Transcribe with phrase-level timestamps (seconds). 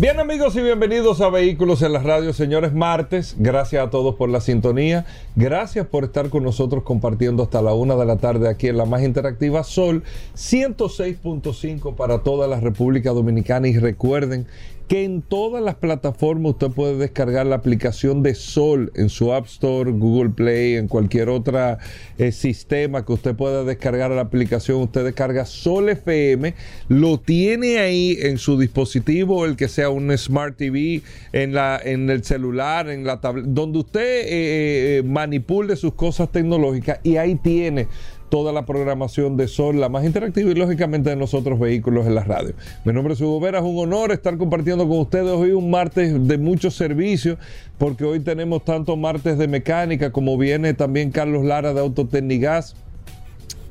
[0.00, 3.36] Bien amigos y bienvenidos a Vehículos en la Radio, señores, martes.
[3.38, 5.06] Gracias a todos por la sintonía.
[5.36, 8.86] Gracias por estar con nosotros compartiendo hasta la una de la tarde aquí en la
[8.86, 10.02] más interactiva Sol
[10.34, 13.68] 106.5 para toda la República Dominicana.
[13.68, 14.48] Y recuerden
[14.88, 19.46] que en todas las plataformas usted puede descargar la aplicación de Sol en su App
[19.46, 21.78] Store, Google Play, en cualquier otro
[22.18, 24.82] eh, sistema que usted pueda descargar la aplicación.
[24.82, 26.54] Usted descarga Sol FM,
[26.88, 32.10] lo tiene ahí en su dispositivo, el que sea un Smart TV, en, la, en
[32.10, 37.36] el celular, en la tablet, donde usted eh, eh, manipule sus cosas tecnológicas y ahí
[37.36, 37.88] tiene
[38.34, 42.24] toda la programación de Sol, la más interactiva y lógicamente de nosotros vehículos en la
[42.24, 42.52] radio.
[42.84, 46.26] Mi nombre es Hugo Vera, es un honor estar compartiendo con ustedes hoy un martes
[46.26, 47.38] de muchos servicios,
[47.78, 52.74] porque hoy tenemos tanto martes de mecánica como viene también Carlos Lara de Autotecnigas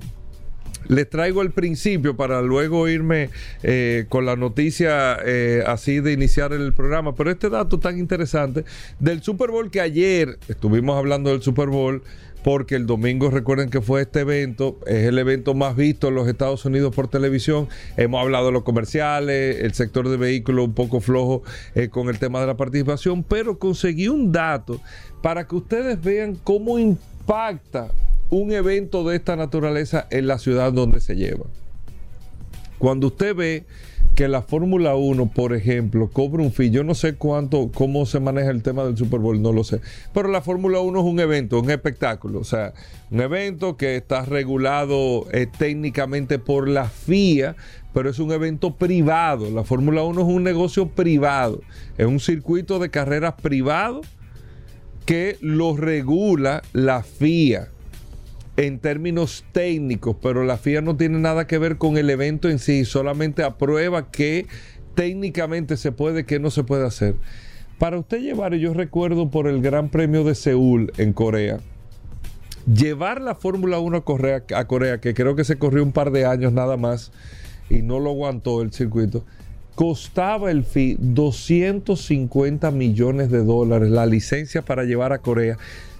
[0.87, 3.29] les traigo al principio para luego irme
[3.61, 7.13] eh, con la noticia eh, así de iniciar el programa.
[7.13, 8.65] Pero este dato tan interesante
[8.99, 12.01] del Super Bowl que ayer estuvimos hablando del Super Bowl
[12.43, 16.27] porque el domingo recuerden que fue este evento, es el evento más visto en los
[16.27, 17.67] Estados Unidos por televisión.
[17.97, 21.43] Hemos hablado de los comerciales, el sector de vehículos un poco flojo
[21.75, 24.79] eh, con el tema de la participación, pero conseguí un dato
[25.21, 27.89] para que ustedes vean cómo impacta
[28.29, 31.45] un evento de esta naturaleza en la ciudad donde se lleva.
[32.77, 33.65] Cuando usted ve
[34.19, 36.71] que la Fórmula 1, por ejemplo, cobra un fee.
[36.71, 39.79] Yo no sé cuánto, cómo se maneja el tema del Super Bowl, no lo sé.
[40.13, 42.39] Pero la Fórmula 1 es un evento, un espectáculo.
[42.39, 42.73] O sea,
[43.11, 47.55] un evento que está regulado eh, técnicamente por la FIA,
[47.93, 49.49] pero es un evento privado.
[49.51, 51.61] La Fórmula 1 es un negocio privado.
[51.97, 54.01] Es un circuito de carreras privado
[55.05, 57.69] que lo regula la FIA
[58.59, 62.59] en términos técnicos, pero la FIA no tiene nada que ver con el evento en
[62.59, 64.47] sí, solamente aprueba que
[64.95, 67.15] técnicamente se puede, que no se puede hacer.
[67.77, 71.59] Para usted llevar, yo recuerdo por el Gran Premio de Seúl en Corea,
[72.65, 76.11] llevar la Fórmula 1 a Corea, a Corea, que creo que se corrió un par
[76.11, 77.13] de años nada más
[77.69, 79.23] y no lo aguantó el circuito,
[79.75, 85.57] costaba el fee 250 millones de dólares la licencia para llevar a Corea.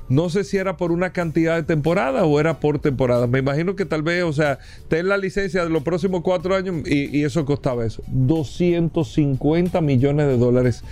[0.10, 3.28] No sé si era por una cantidad de temporada o era por temporada.
[3.28, 6.78] Me imagino que tal vez, o sea, ten la licencia de los próximos cuatro años
[6.86, 8.04] y, y eso costaba eso.
[8.08, 10.84] 250 millones de dólares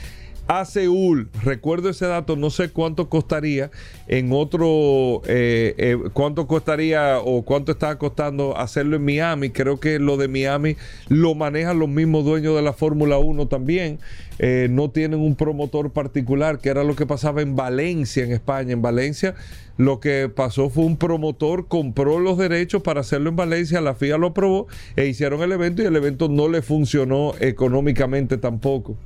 [0.48, 1.30] a Seúl.
[1.44, 3.70] Recuerdo ese dato, no sé cuánto costaría
[4.08, 9.50] en otro, eh, eh, cuánto costaría o cuánto estaba costando hacerlo en Miami.
[9.50, 10.78] Creo que lo de Miami
[11.10, 14.00] lo manejan los mismos dueños de la Fórmula 1 también.
[14.40, 18.72] Eh, no tienen un promotor particular, que era lo que pasaba en Valencia, en España.
[18.74, 19.36] En Valencia
[19.78, 24.18] lo que pasó fue un promotor compró los derechos para hacerlo en Valencia, la FIA
[24.18, 24.66] lo aprobó
[24.96, 28.98] e hicieron el evento y el evento no le funcionó económicamente tampoco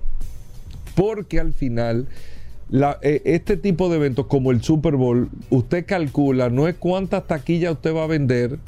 [0.95, 2.07] porque al final
[3.01, 7.73] eh, este tipo de eventos como el Super Bowl, usted calcula, no es cuántas taquillas
[7.73, 8.59] usted va a vender,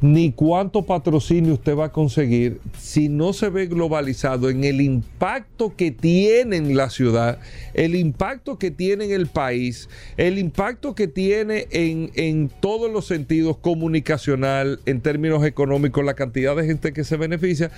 [0.00, 5.74] ni cuánto patrocinio usted va a conseguir si no se ve globalizado en el impacto
[5.76, 7.40] que tiene en la ciudad,
[7.74, 13.06] el impacto que tiene en el país, el impacto que tiene en, en todos los
[13.06, 17.70] sentidos comunicacional, en términos económicos, la cantidad de gente que se beneficia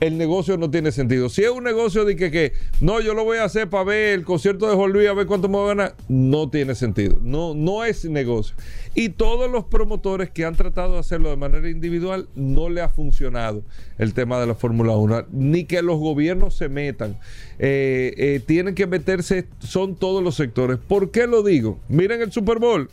[0.00, 1.28] el negocio no tiene sentido.
[1.28, 4.14] Si es un negocio de que, que, no, yo lo voy a hacer para ver
[4.14, 7.18] el concierto de Juan Luis, a ver cuánto me voy a ganar, no tiene sentido.
[7.22, 8.54] No, no es negocio.
[8.94, 12.88] Y todos los promotores que han tratado de hacerlo de manera individual, no le ha
[12.88, 13.62] funcionado
[13.98, 15.26] el tema de la Fórmula 1.
[15.32, 17.18] Ni que los gobiernos se metan.
[17.58, 20.78] Eh, eh, tienen que meterse, son todos los sectores.
[20.78, 21.78] ¿Por qué lo digo?
[21.88, 22.90] Miren el Super Bowl.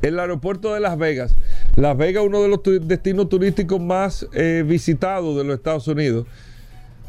[0.00, 1.34] El aeropuerto de Las Vegas
[1.78, 6.26] las Vegas, uno de los destinos turísticos más eh, visitados de los Estados Unidos.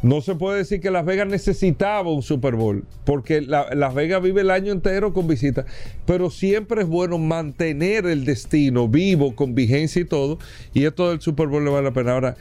[0.03, 4.41] no se puede decir que Las Vegas necesitaba un Super Bowl, porque Las Vegas vive
[4.41, 5.65] el año entero con visitas,
[6.05, 10.37] pero siempre es bueno mantener el destino vivo, con vigencia y todo,
[10.71, 12.13] y esto del Super Bowl le vale la pena.
[12.13, 12.37] Ahora,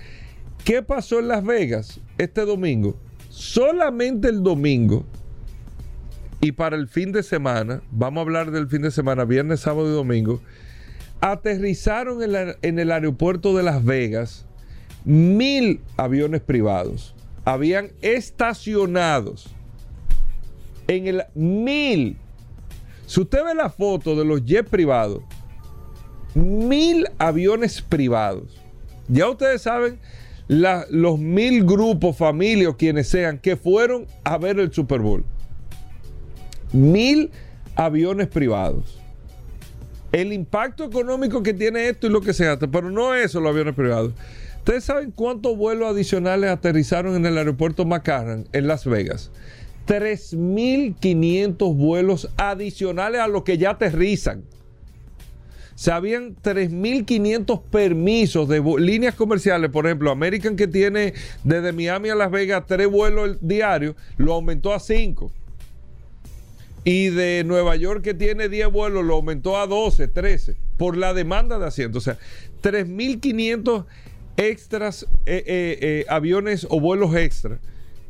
[0.65, 2.99] ¿qué pasó en Las Vegas este domingo?
[3.31, 5.07] Solamente el domingo,
[6.43, 9.89] y para el fin de semana, vamos a hablar del fin de semana, viernes, sábado
[9.89, 10.43] y domingo,
[11.20, 12.23] aterrizaron
[12.62, 14.47] en, el aeropuerto de Las Vegas
[15.05, 17.15] mil aviones privados.
[17.44, 19.49] Habían estacionados
[20.87, 22.17] en el mil.
[23.06, 25.23] Si usted ve la foto de los jets privados,
[26.35, 28.61] mil aviones privados.
[29.09, 29.99] Ya ustedes saben
[30.49, 35.25] los mil grupos, familias, quienes sean, que fueron a ver el Super Bowl.
[36.73, 37.31] Mil
[37.76, 38.99] aviones privados
[40.13, 43.51] el impacto económico que tiene esto y lo que se hace, pero no eso los
[43.51, 44.13] aviones privados.
[44.59, 49.31] ¿Ustedes saben cuántos vuelos adicionales aterrizaron en el aeropuerto McCarran en Las Vegas?
[49.87, 54.45] 3.500 vuelos adicionales a los que ya aterrizan.
[55.75, 59.71] Se habían 3.500 permisos de líneas comerciales.
[59.71, 61.15] Por ejemplo, American que tiene
[61.45, 65.33] desde Miami a Las Vegas tres vuelos diarios, lo aumentó a 5.
[66.88, 71.12] Y de Nueva York, que tiene 10 vuelos, lo aumentó a 12, 13, por la
[71.12, 72.02] demanda de asientos.
[72.02, 72.19] O sea,
[72.62, 73.85] 3.500
[74.38, 77.58] extras, eh, eh, eh, aviones o vuelos extra.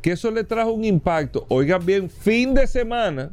[0.01, 3.33] Que eso le trajo un impacto, oigan bien, fin de semana,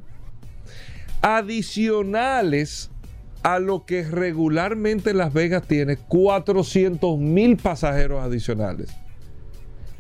[1.22, 2.90] adicionales
[3.44, 8.90] a lo que regularmente Las Vegas tiene 400 mil pasajeros adicionales.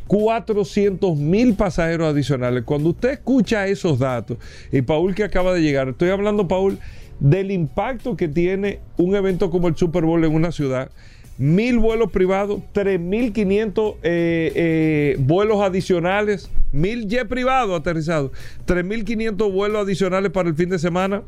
[0.07, 2.63] 400 mil pasajeros adicionales.
[2.63, 4.38] Cuando usted escucha esos datos,
[4.72, 6.80] y Paul que acaba de llegar, estoy hablando, Paul,
[7.19, 10.92] del impacto que tiene un evento como el Super Bowl en una ciudad.
[11.38, 18.31] Mil vuelos privados, 3.500 eh, eh, vuelos adicionales, mil jet privados aterrizados,
[18.66, 21.24] 3.500 vuelos adicionales para el fin de semana,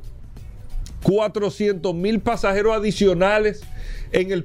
[1.03, 3.61] 400 mil pasajeros adicionales
[4.11, 4.43] en el,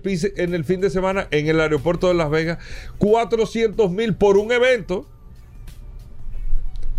[0.64, 2.58] fin de semana en el aeropuerto de Las Vegas,
[2.98, 5.06] 400 mil por un evento,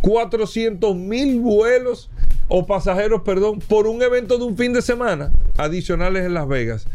[0.02, 2.10] 400 mil vuelos
[2.48, 6.88] o pasajeros, perdón, por un evento de un fin de semana adicionales en Las Vegas.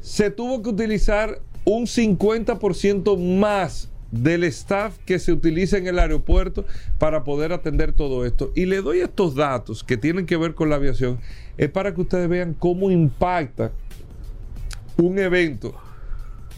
[0.00, 6.64] Se tuvo que utilizar un 50% más del staff que se utiliza en el aeropuerto
[6.98, 8.52] para poder atender todo esto.
[8.54, 11.18] Y le doy estos datos que tienen que ver con la aviación,
[11.58, 13.72] es para que ustedes vean cómo impacta
[14.98, 15.74] un evento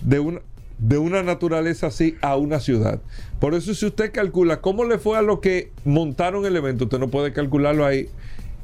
[0.02, 0.40] de una,
[0.78, 3.00] de una naturaleza así a una ciudad.
[3.40, 6.98] Por eso si usted calcula cómo le fue a los que montaron el evento, usted
[6.98, 8.08] no puede calcularlo ahí.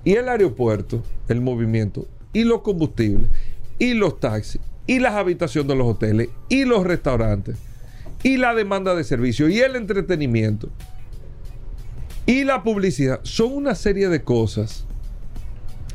[0.04, 3.30] Y el aeropuerto, el movimiento, y los combustibles,
[3.78, 7.56] y los taxis, y las habitaciones de los hoteles, y los restaurantes,
[8.22, 10.68] y la demanda de servicio, y el entretenimiento,
[12.26, 13.20] y la publicidad.
[13.22, 14.86] Son una serie de cosas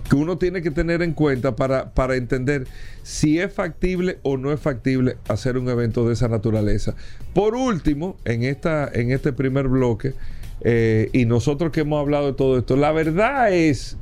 [0.09, 2.67] que uno tiene que tener en cuenta para, para, entender
[3.01, 6.95] si es factible o no es factible hacer un evento de esa naturaleza.
[7.33, 10.13] Por último, en, esta, en este primer bloque,
[10.61, 13.97] eh, y nosotros que hemos hablado de todo esto, la verdad es,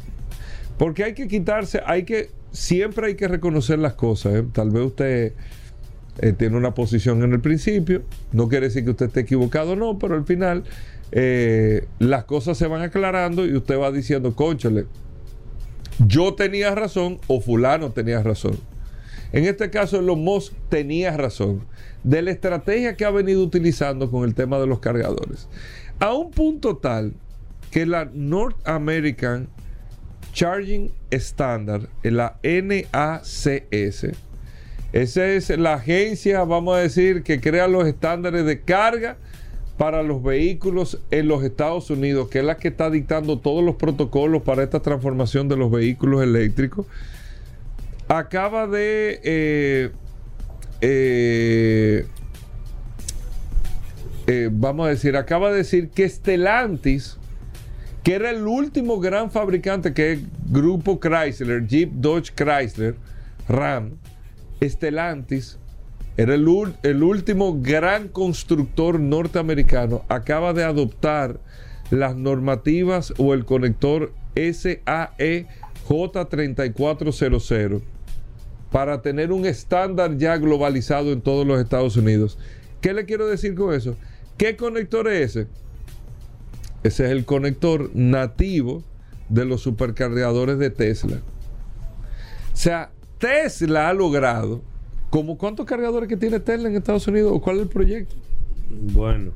[0.77, 4.35] porque hay que quitarse, hay que, siempre hay que reconocer las cosas.
[4.35, 4.45] ¿eh?
[4.53, 5.33] Tal vez usted...
[6.19, 9.97] Eh, tiene una posición en el principio, no quiere decir que usted esté equivocado no,
[9.97, 10.63] pero al final
[11.99, 14.85] las cosas se van aclarando y usted va diciendo, conchale,
[15.99, 18.57] yo tenía razón o fulano tenía razón.
[19.31, 21.65] En este caso, los Musk tenía razón
[22.03, 25.47] de la estrategia que ha venido utilizando con el tema de los cargadores.
[25.99, 27.13] A un punto tal
[27.71, 29.47] que la North American
[30.33, 34.07] Charging Standard, la NACS,
[34.93, 39.17] esa es la agencia, vamos a decir, que crea los estándares de carga
[39.77, 43.75] para los vehículos en los Estados Unidos, que es la que está dictando todos los
[43.75, 46.85] protocolos para esta transformación de los vehículos eléctricos,
[48.07, 49.91] acaba de eh,
[50.81, 52.05] eh,
[54.27, 57.17] eh, vamos a decir, acaba de decir que Stellantis,
[58.03, 60.19] que era el último gran fabricante que es
[60.49, 62.95] Grupo Chrysler, Jeep Dodge Chrysler,
[63.49, 63.91] Ram,
[64.69, 65.57] Stellantis
[66.15, 71.39] era el, último gran constructor norteamericano, acaba de adoptar
[71.89, 75.47] las normativas o el conector SAE
[75.87, 77.81] J3400
[78.71, 82.37] para tener un estándar ya globalizado en todos los Estados Unidos.
[82.79, 83.95] ¿Qué le quiero decir con eso?
[84.37, 85.47] ¿Qué conector es ese?
[86.83, 88.83] Ese es el conector nativo
[89.29, 91.17] de los supercargadores de Tesla.
[92.53, 92.91] O sea,
[93.27, 94.61] Tesla ha logrado
[95.09, 97.31] ¿Cómo cuántos cargadores que tiene Tesla en Estados Unidos?
[97.33, 98.15] ¿O cuál es el proyecto?
[98.69, 99.31] Bueno,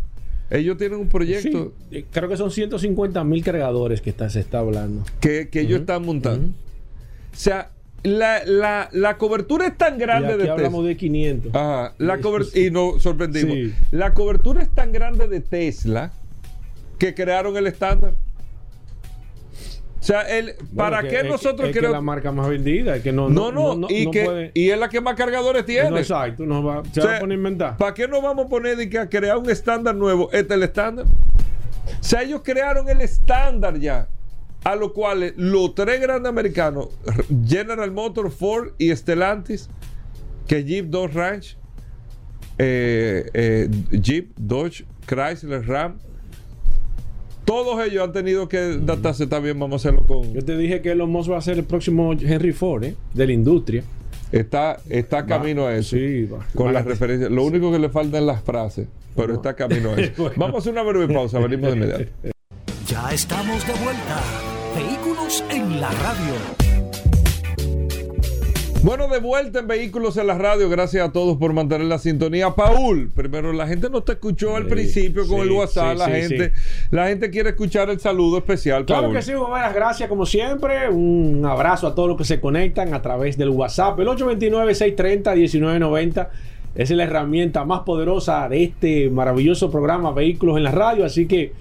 [0.50, 4.39] Ellos tienen un proyecto Sí, eh, creo que son 150 mil cargadores que está, se
[4.39, 5.03] está hablando.
[5.20, 6.48] que, que ellos están montando.
[6.50, 7.70] O sea,
[8.03, 10.89] la, la, la cobertura es tan Y grande aquí de hablamos Tesla.
[10.89, 11.56] de 500.
[11.56, 12.20] Ajá, la
[12.51, 12.60] sí.
[12.65, 13.53] y nos sorprendimos.
[13.53, 13.74] Sí.
[13.91, 16.12] La cobertura es tan grande de Tesla
[16.98, 18.15] que crearon el estándar.
[20.00, 22.96] O sea, el, Bueno, ¿para que- qué que- nosotros queremos- la marca más vendida?
[22.98, 25.66] Es que no, No, no, y, no que, puede- y es la que más cargadores
[25.66, 25.89] tiene.
[25.89, 27.77] No, exacto, no va, se O sea, va a poner a inventar.
[27.77, 30.30] ¿Para qué nos vamos a poner de que a crear un estándar nuevo?
[30.32, 31.06] Este es el estándar.
[31.06, 34.08] O sea, ellos crearon el estándar ya.
[34.63, 36.89] A lo cual los tres grandes americanos,
[37.48, 39.70] General Motors, Ford y Stellantis,
[40.48, 41.58] que Jeep, Dodge Ranch,
[42.58, 46.00] eh, eh, Jeep, Dodge, Chrysler, Ram,
[47.48, 49.58] todos ellos han tenido que adaptarse también.
[49.58, 50.34] Vamos a hacerlo con.
[50.34, 52.96] Yo te dije que Elon Musk va a ser el próximo Henry Ford ¿eh?
[53.13, 53.84] de la industria.
[54.34, 55.96] Está, está camino a eso.
[55.96, 56.46] Sí, va.
[56.54, 57.32] Con las referencias.
[57.32, 60.12] Lo único que le faltan las frases, pero está camino a eso.
[60.18, 60.36] Bueno.
[60.36, 62.04] Vamos a hacer una breve pausa, venimos de inmediato.
[62.86, 64.22] Ya estamos de vuelta.
[64.75, 66.66] Vehículos en la radio.
[68.84, 70.69] Bueno, de vuelta en Vehículos en la Radio.
[70.69, 72.51] Gracias a todos por mantener la sintonía.
[72.51, 75.93] Paul, primero, la gente no te escuchó al Sí, principio con sí, el WhatsApp.
[75.93, 76.53] sí, la, gente,
[76.91, 79.15] la gente quiere escuchar el saludo especial, Claro Paul.
[79.15, 80.89] que sí, buenas gracias como siempre.
[80.89, 84.00] Un abrazo a todos los que se conectan a través del WhatsApp.
[84.00, 86.27] El 829-630-1990
[86.75, 91.03] es la herramienta más poderosa de este maravilloso programa Vehículos en la Radio.
[91.03, 91.51] Así que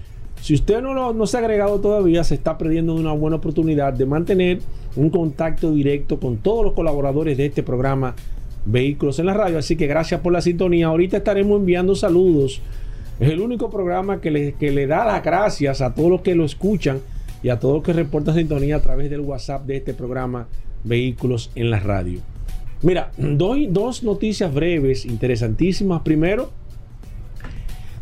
[0.41, 3.93] si usted no, lo- no se ha agregado todavía, se está perdiendo una buena oportunidad
[3.93, 4.59] de mantener
[4.95, 8.15] un contacto directo con todos los colaboradores de este programa
[8.65, 9.57] Vehículos en la Radio.
[9.59, 10.87] Así que gracias por la sintonía.
[10.87, 12.61] Ahorita estaremos enviando saludos.
[13.19, 16.35] Es el único programa que le, que le da las gracias a todos los que
[16.35, 16.99] lo escuchan
[17.41, 20.47] y a todos los que reportan sintonía a través del WhatsApp de este programa
[20.83, 22.19] Vehículos en la Radio.
[22.83, 26.01] Mira, doy dos noticias breves, interesantísimas.
[26.01, 26.51] Primero,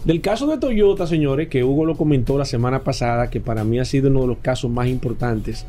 [0.06, 3.80] del caso de Toyota, señores, que Hugo lo comentó la semana pasada, que para mí
[3.80, 5.66] ha sido uno de los casos más importantes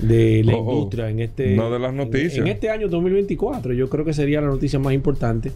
[0.00, 0.72] de la Oh, oh.
[0.72, 2.38] industria en este, de las noticias.
[2.38, 3.72] en este año 2024.
[3.74, 5.52] Yo creo que sería la noticia más importante.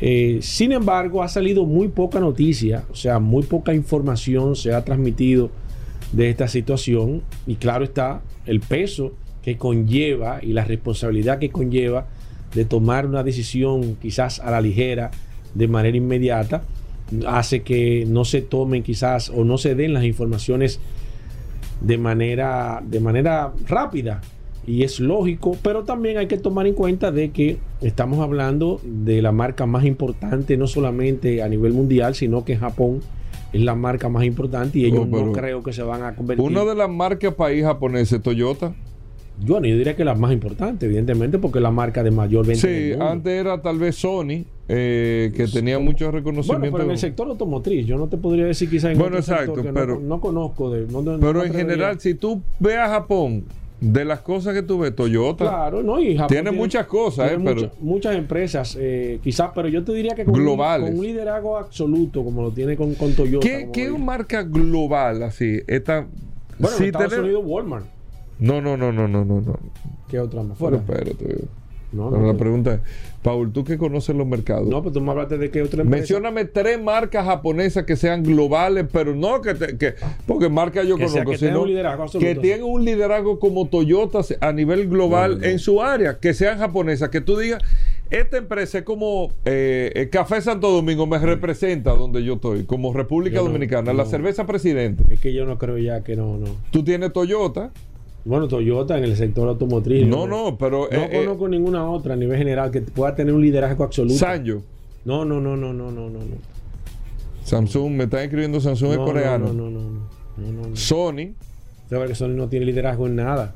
[0.00, 4.84] Eh, sin embargo, ha salido muy poca noticia, o sea, muy poca información se ha
[4.84, 5.50] transmitido
[6.12, 7.22] de esta situación.
[7.46, 12.06] Y claro está, el peso que conlleva y la responsabilidad que conlleva
[12.54, 15.10] de tomar una decisión quizás a la ligera,
[15.54, 16.64] de manera inmediata,
[17.26, 20.80] hace que no se tomen quizás o no se den las informaciones
[21.80, 24.20] de manera, de manera rápida.
[24.64, 29.20] Y es lógico, pero también hay que tomar en cuenta de que estamos hablando de
[29.20, 33.00] la marca más importante, no solamente a nivel mundial, sino que en Japón
[33.52, 36.44] es la marca más importante y ellos Oh, no creo que se van a convertir.
[36.44, 38.72] Una de las marcas país japoneses, Toyota.
[39.44, 42.68] Bueno, yo diría que la más importante, evidentemente, porque es la marca de mayor venta.
[42.68, 46.70] Sí, antes era tal vez Sony, eh, que tenía mucho Bueno, reconocimiento.
[46.72, 49.42] pero en el sector automotriz, yo no te podría decir quizás en Bueno, otro sector
[49.42, 50.70] exacto, que pero- no, no conozco.
[50.70, 53.44] De, no- no- pero en general, si tú ves a Japón,
[53.80, 57.42] de las cosas que tú ves, Toyota, Claro, no, y Japón Tiene muchas cosas, tiene
[57.42, 60.88] eh, pero- mucha- muchas empresas, eh, quizás, pero yo te diría que con, un- Globales.
[60.90, 63.44] con un liderazgo absoluto, como lo tiene con, con Toyota.
[63.46, 65.58] ¿qué, qué marca global así?
[65.66, 66.06] Esta,
[66.60, 67.86] Bueno, si en Estados tener- Unidos, Walmart.
[68.38, 69.58] No, no, no, no, no, no, no.
[70.08, 70.56] ¿Qué otra más?
[70.58, 71.02] Pero Fuera.
[71.02, 71.44] espérate.
[71.92, 72.80] No, Pero no, la pregunta es,
[73.22, 75.98] Paul, tú que conoces los mercados, no, pero tú me hablaste de qué otra empresa.
[76.00, 79.94] mencióname tres marcas japonesas que sean globales, pero no que, te- que
[80.26, 84.20] porque marcas yo Que sea- conozco, que sino un que tengan un liderazgo como Toyota
[84.40, 85.48] a nivel global No, no, no.
[85.48, 87.62] en su área, que sean japonesas, que tú digas,
[88.10, 92.92] esta empresa es como eh, eh, Café Santo Domingo me representa donde yo estoy, como
[92.92, 95.04] República Yo Dominicana, la cerveza presidente.
[95.10, 96.46] Es que yo no creo ya que no, no.
[96.70, 97.70] Tú tienes Toyota,
[98.24, 100.06] Bueno, Toyota en el sector automotriz.
[100.06, 103.34] no, no, pero No eh, eh, conozco ninguna otra a nivel general que pueda tener
[103.34, 104.14] un liderazgo absoluto.
[104.16, 104.62] Sanyo,
[105.04, 106.18] No, no, no, no, no, no, no.
[107.44, 109.46] Samsung, me están escribiendo Samsung es No, coreano.
[109.52, 109.80] No, no, no,
[110.52, 110.68] no.
[110.68, 110.76] no.
[110.76, 111.32] Sony,
[111.90, 113.52] Sabes que Sony no tiene liderazgo en nada.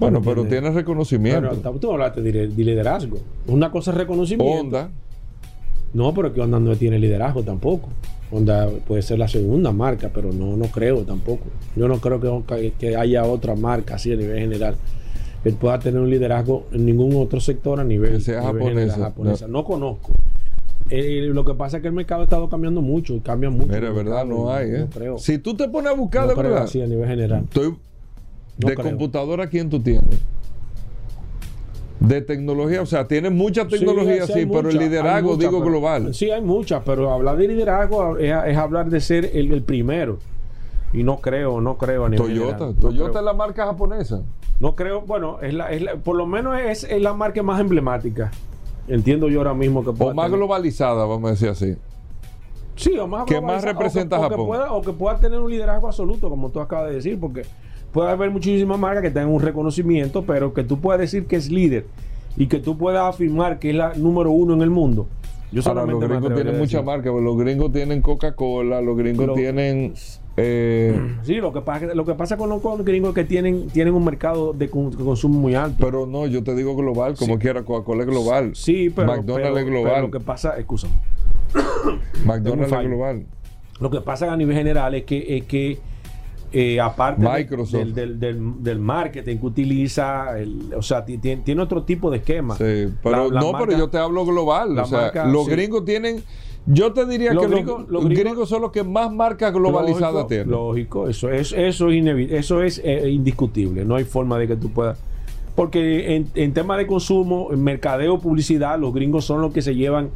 [0.00, 1.48] bueno, pero tiene reconocimiento.
[1.62, 3.18] Pero tú hablaste de, de liderazgo.
[3.46, 4.60] Una cosa es reconocimiento.
[4.60, 4.90] Honda,
[5.94, 7.88] No, pero que Honda no tiene liderazgo tampoco.
[8.30, 11.44] Honda puede ser la segunda marca, pero no, no creo tampoco.
[11.76, 14.74] Yo no creo que, que haya otra marca así a nivel general
[15.42, 19.00] que pueda tener un liderazgo en ningún otro sector a nivel, Que sea nivel general
[19.00, 19.46] japonesa.
[19.48, 19.64] No.
[19.64, 20.12] conozco.
[20.90, 23.72] Eh, lo que pasa es que el mercado ha estado cambiando mucho y cambia mucho.
[23.74, 24.78] el verdad, mercado, no hay, ¿eh?
[24.80, 25.18] No creo.
[25.18, 27.44] Si tú te pones a buscar de verdad, así a nivel general.
[27.44, 27.76] estoy
[28.56, 28.90] de creo.
[28.90, 30.18] computadora, ¿quién tú tienes?
[32.00, 36.14] De tecnología, o sea, tienes mucha tecnología, sí, pero el liderazgo, mucha, digo, pero- global.
[36.14, 40.18] Sí, hay muchas, pero hablar de liderazgo es, es hablar de ser el, el primero.
[40.92, 42.74] Y no creo, no creo a nivel Toyota, general.
[42.76, 43.18] No Toyota creo.
[43.18, 44.22] es la marca japonesa.
[44.60, 47.60] No creo, bueno, es la, es la- por lo menos es, es la marca más
[47.60, 48.30] emblemática.
[48.86, 50.38] Entiendo yo ahora mismo que O más tener.
[50.38, 51.76] globalizada, vamos a decir así.
[52.76, 54.46] Sí, o más ¿Qué más representa o que, o que Japón?
[54.46, 57.42] pueda, o que pueda tener un liderazgo absoluto, como tú acabas de decir, porque
[57.92, 61.50] puede haber muchísimas marcas que tengan un reconocimiento, pero que tú puedas decir que es
[61.50, 61.86] líder
[62.36, 65.06] y que tú puedas afirmar que es la número uno en el mundo.
[65.50, 69.94] Yo Ahora, los gringos tienen muchas marcas, los gringos tienen Coca-Cola, los gringos Lo- tienen...
[70.36, 73.94] eh, Sí, lo que pasa, lo que pasa con los, gringos es que tienen, tienen
[73.94, 75.76] un mercado de, con- de consumo muy alto.
[75.80, 78.50] pero no, yo te digo global, como quiera, Coca-Cola es global.
[78.54, 79.92] Sí, pero, McDonald's pero- es global.
[79.94, 80.92] pero lo que pasa, escúchame,
[82.26, 83.26] McDonald's es global.
[83.80, 85.78] lo que pasa a nivel general es que, es que
[86.52, 87.72] eh, aparte Microsoft.
[87.72, 92.10] del, del, del- del marketing que utiliza, el- o sea, ti- tiene, tiene otro tipo
[92.10, 92.56] de esquema.
[92.56, 94.74] Sí, pero La- la no, marca- pero yo te hablo global.
[94.74, 95.50] la O sea, marca, los sí.
[95.52, 96.22] gringos tienen.
[96.70, 99.52] Yo te diría Los que gringos- los, los gringos- gringos son los que más marcas
[99.54, 100.50] globalizadas lógico, tienen.
[100.50, 103.84] Lógico, eso es, eso es, eso es eh, indiscutible.
[103.86, 104.98] No hay forma de que tú puedas.
[105.54, 109.74] Porque en, en tema de consumo, en mercadeo, publicidad, los gringos son los que se
[109.74, 110.10] llevan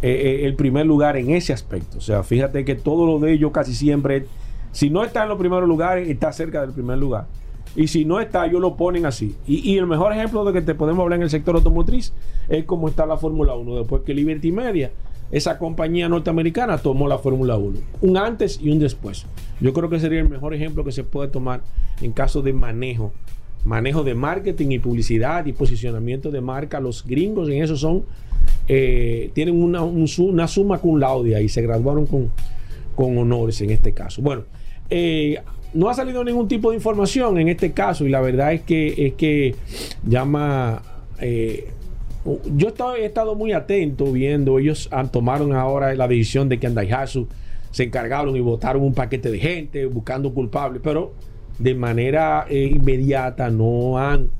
[0.00, 1.98] eh, eh, el primer lugar en ese aspecto.
[1.98, 4.26] O sea, fíjate que todo lo de ellos casi siempre,
[4.76, 7.28] si no está en los primeros lugares, está cerca del primer lugar.
[7.74, 9.34] Y si no está, ellos lo ponen así.
[9.46, 12.12] Y, el mejor ejemplo de que te podemos hablar en el sector automotriz
[12.46, 13.74] es como está la Fórmula 1.
[13.74, 14.90] Después que Liberty Media,
[15.32, 17.78] esa compañía norteamericana, tomó la Fórmula 1.
[18.02, 19.24] Un antes y un después.
[19.62, 21.62] Yo creo que sería el mejor ejemplo que se puede tomar
[22.02, 23.14] en caso de manejo.
[23.64, 26.80] Manejo de marketing y publicidad y posicionamiento de marca.
[26.80, 28.04] Los gringos en eso son,
[28.68, 32.30] eh, tienen una, un una suma cum laude y se graduaron con,
[32.94, 34.20] con honores en este caso.
[34.20, 34.42] Bueno,
[34.90, 35.40] eh,
[35.74, 39.06] no ha salido ningún tipo de información en este caso y la verdad es que
[39.06, 39.54] es que
[40.06, 40.82] llama
[41.20, 41.68] eh,
[42.56, 46.74] yo he estado, muy atento viendo ellos han, tomaron ahora la decisión de que en
[46.74, 47.28] Daihatsu
[47.70, 51.12] se encargaron y votaron un paquete de gente buscando culpables pero
[51.58, 54.30] de manera eh, inmediata no han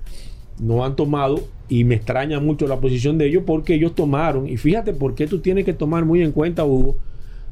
[0.59, 4.57] no han tomado y me extraña mucho la posición de ellos porque ellos tomaron y
[4.57, 6.97] fíjate por qué tú tienes que tomar muy en cuenta Hugo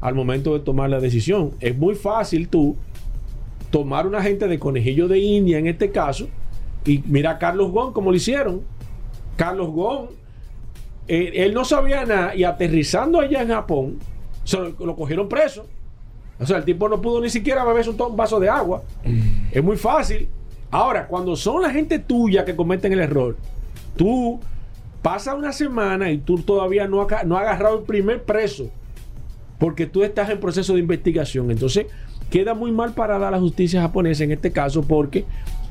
[0.04, 1.52] al momento de tomar la decisión.
[1.60, 2.76] Es muy fácil tú
[3.70, 6.28] tomar una gente de conejillo de India en este caso
[6.84, 8.60] y mira a Carlos Gon como lo hicieron.
[9.36, 9.70] Carlos
[11.08, 13.98] eh, él no sabía nada y aterrizando allá en Japón
[14.44, 15.64] se lo, cogieron preso.
[16.38, 18.82] O sea el tipo no pudo ni siquiera beberse un, vaso de agua.
[19.50, 20.28] Es muy fácil.
[20.70, 23.38] Ahora cuando son la gente tuya que cometen el error
[23.96, 24.38] tú
[25.00, 28.68] pasa una semana y tú todavía no no has agarrado el primer preso
[29.64, 31.50] porque tú estás en proceso de investigación.
[31.50, 31.86] Entonces,
[32.28, 35.24] queda muy mal parada la justicia japonesa en este caso porque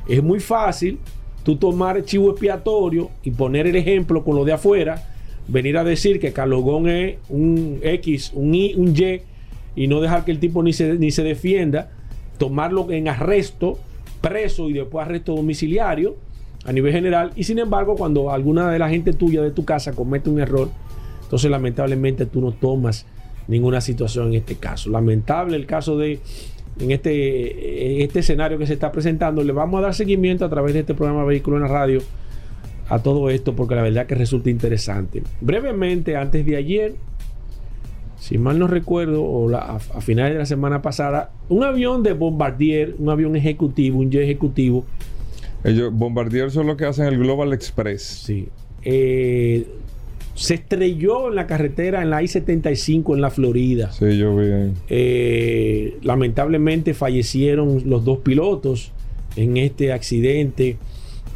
[0.09, 0.97] es muy fácil
[1.43, 5.07] tú tomar chivo expiatorio y poner el ejemplo con lo de afuera,
[5.47, 9.21] venir a decir que Carlos Gon es un X, un Y, un Y,
[9.75, 11.91] y no dejar que el tipo ni se, ni se defienda,
[12.39, 13.77] tomarlo en arresto,
[14.21, 16.15] preso y después arresto domiciliario
[16.65, 17.31] a nivel general.
[17.35, 20.71] Y sin embargo, cuando alguna de la gente tuya de tu casa comete un error,
[21.25, 23.05] entonces lamentablemente tú no tomas
[23.47, 24.89] ninguna situación en este caso.
[24.89, 26.19] Lamentable el caso de
[26.79, 29.43] en este, en este escenario que se está presentando.
[29.43, 32.01] Le vamos a dar seguimiento a través de este programa Vehículo en la Radio
[32.89, 35.21] a todo esto porque la verdad que resulta interesante.
[35.41, 36.95] Brevemente, antes de ayer,
[38.19, 42.01] si mal no recuerdo, o la- a, a finales de la semana pasada, un avión
[42.03, 44.85] de Bombardier, un avión ejecutivo, un jet ejecutivo,
[45.63, 48.01] Ellos, Bombardier son los que hacen el Global Express.
[48.01, 48.47] Sí.
[48.83, 49.65] Eh,
[50.35, 53.91] se estrelló en la carretera en la I-75 en la Florida.
[53.91, 54.51] Sí, yo vi.
[54.51, 54.73] ahí.
[54.89, 58.91] Eh, lamentablemente fallecieron los dos pilotos
[59.35, 60.77] en este accidente.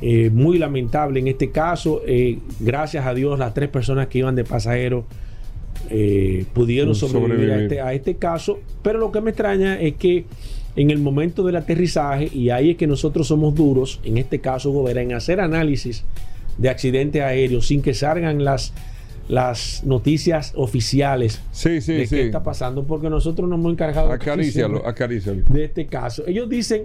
[0.02, 2.02] Eh, muy lamentable en este caso.
[2.06, 5.06] Eh, gracias a Dios, las tres personas que iban de pasajeros
[5.90, 8.60] eh, pudieron sobrevivir, A, este, a este caso.
[8.82, 10.26] Pero lo que me extraña es que
[10.76, 14.72] en el momento del aterrizaje, y ahí es que nosotros somos duros, en este caso,
[14.72, 16.06] Gobera, en hacer análisis
[16.58, 18.74] de accidente aéreo sin que salgan las,
[19.30, 22.16] las noticias oficiales Sí, sí, de sí.
[22.16, 25.44] qué está pasando, porque nosotros nos hemos encargado Acarícialo, acarícialo.
[25.50, 26.24] de este caso.
[26.28, 26.84] Ellos dicen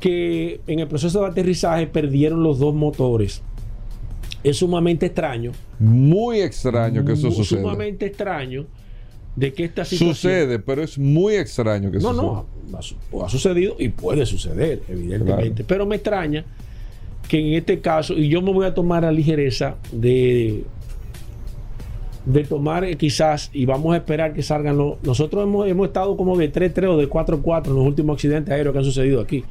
[0.00, 3.42] que en el proceso de aterrizaje perdieron los dos motores.
[4.44, 5.52] Es sumamente extraño.
[5.78, 7.60] Muy extraño que eso suceda.
[7.62, 8.66] Sumamente extraño
[9.34, 10.14] de que esta situación.
[10.14, 12.22] Sucede, pero es muy extraño que No, suceda.
[12.70, 15.64] no, ha, su- ha sucedido y puede suceder, evidentemente.
[15.64, 16.44] Pero me extraña
[17.28, 20.64] que en este caso, y yo me voy a tomar la ligereza de,
[22.24, 25.02] de tomar eh, quizás, y vamos a esperar que salgan los.
[25.02, 28.72] Nosotros hemos, hemos estado como de 3-3 o de 4-4 en los últimos accidentes aéreos
[28.72, 29.44] que han sucedido aquí.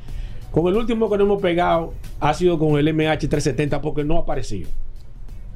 [0.52, 4.22] Con el último que nos hemos pegado ha sido con el MH370 porque no ha
[4.22, 4.70] aparecido.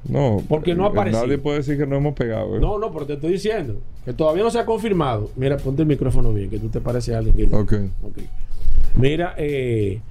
[0.08, 1.24] No, Porque no ha eh, aparecido.
[1.26, 2.56] Nadie puede decir que no hemos pegado.
[2.56, 2.60] ¿eh?
[2.60, 5.30] No, no, pero te estoy diciendo que todavía no se ha confirmado.
[5.36, 7.36] Mira, ponte el micrófono bien, que tú te pareces a alguien.
[7.36, 7.74] que- Ok.
[8.04, 8.18] Ok.
[8.96, 10.09] Mira, eh, ¿Y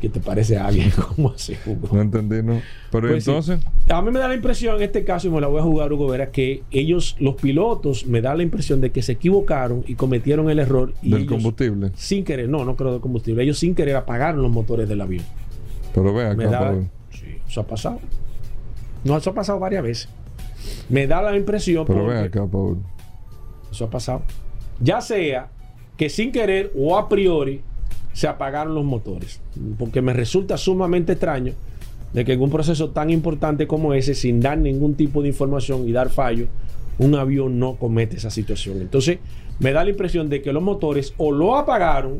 [0.00, 1.88] ¿Qué te parece a alguien como así, Hugo?
[1.94, 2.60] No entendí, ¿no?
[2.90, 3.30] Pero Pues sí.
[3.30, 5.62] entonces, A mí me da la impresión en este caso, y me la voy a
[5.64, 9.84] jugar, Hugo Vera, que ellos, los pilotos, me da la impresión de que se equivocaron
[9.86, 10.92] y cometieron el error.
[11.02, 11.90] Y del ellos, combustible.
[11.96, 13.42] Sin querer, no, no creo de combustible.
[13.42, 15.24] Ellos sin querer apagaron los motores del avión.
[15.94, 17.98] Pero ve Me acá, da, sí, eso ha pasado.
[19.04, 20.08] No, eso ha pasado varias veces.
[20.88, 21.84] Me da la impresión.
[21.86, 22.78] Pero ve porque- acá, Paul.
[23.70, 24.22] Eso ha pasado.
[24.80, 25.48] Ya sea
[25.96, 27.62] que sin querer o a priori
[28.18, 29.40] se apagaron los motores.
[29.78, 31.52] Porque me resulta sumamente extraño
[32.12, 35.88] de que en un proceso tan importante como ese, sin dar ningún tipo de información
[35.88, 36.46] y dar fallo,
[36.98, 38.80] un avión no comete esa situación.
[38.80, 39.18] Entonces,
[39.60, 42.18] me da la impresión de que los motores o lo apagaron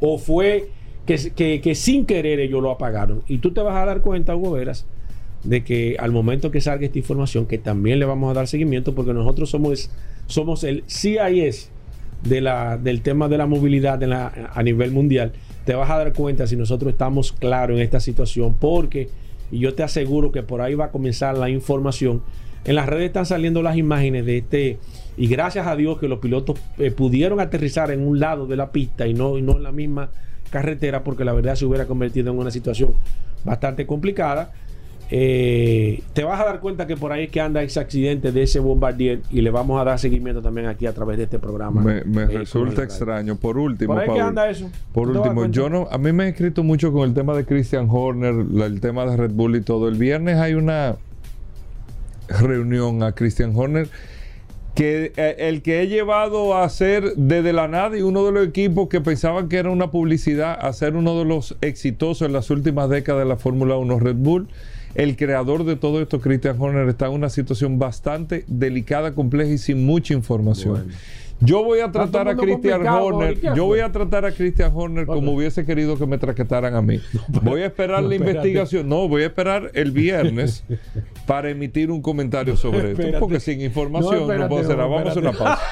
[0.00, 0.70] o fue
[1.04, 3.22] que, que- sin querer ellos lo apagaron.
[3.28, 4.86] Y tú te vas a dar cuenta, Hugo Veras,
[5.44, 8.94] de que al momento que salga esta información, que también le vamos a dar seguimiento,
[8.94, 9.90] porque nosotros somos,
[10.28, 11.68] somos el CIS
[12.22, 15.32] de la, del tema de la movilidad a nivel mundial,
[15.64, 19.08] te vas a dar cuenta si nosotros estamos claros en esta situación, porque,
[19.50, 22.22] y yo te aseguro que por ahí va a comenzar la información,
[22.64, 24.78] en las redes están saliendo las imágenes de este,
[25.16, 28.70] y gracias a Dios que los pilotos eh, pudieron aterrizar en un lado de la
[28.70, 30.10] pista y no en la misma
[30.50, 32.94] carretera, porque la verdad se hubiera convertido en una situación
[33.44, 34.52] bastante complicada.
[35.12, 38.42] Eh, te vas a dar cuenta que por ahí es que anda ese accidente de
[38.42, 41.80] ese bombardier y le vamos a dar seguimiento también aquí a través de este programa.
[41.80, 43.34] Me, me Vehículos resulta extraño.
[43.36, 44.70] Por último, Por ahí que anda eso.
[44.92, 47.14] Por ¿Tú te das último, yo no, a mí me he escrito mucho con el
[47.14, 49.88] tema de Christian Horner, el tema de Red Bull y todo.
[49.88, 50.96] El viernes hay una
[52.28, 53.88] reunión a Christian Horner
[54.74, 58.46] que eh, el que he llevado a ser desde la nada y uno de los
[58.46, 62.50] equipos que pensaban que era una publicidad a ser uno de los exitosos en las
[62.50, 64.48] últimas décadas de la Fórmula 1 Red Bull.
[64.94, 69.58] El creador de todo esto, Christian Horner, está en una situación bastante delicada, compleja y
[69.58, 70.84] sin mucha información.
[70.84, 70.94] Bueno.
[71.42, 74.72] Yo voy a tratar a Christian Horner, ¿y qué yo voy a tratar a Christian
[74.74, 77.00] Horner como hubiese querido que me traquetaran a mí.
[77.42, 78.38] Voy a esperar no, la espérate.
[78.38, 78.88] investigación.
[78.88, 80.64] No, voy a esperar el viernes
[81.26, 82.90] para emitir un comentario sobre esto.
[82.90, 83.18] Espérate.
[83.20, 84.88] Porque sin información no, espérate, puedo hacer nada.
[84.88, 85.60] Vamos a hacer una pausa.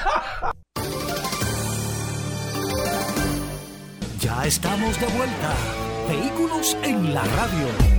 [4.19, 5.55] Ya estamos de vuelta.
[6.09, 7.98] Vehículos en la radio.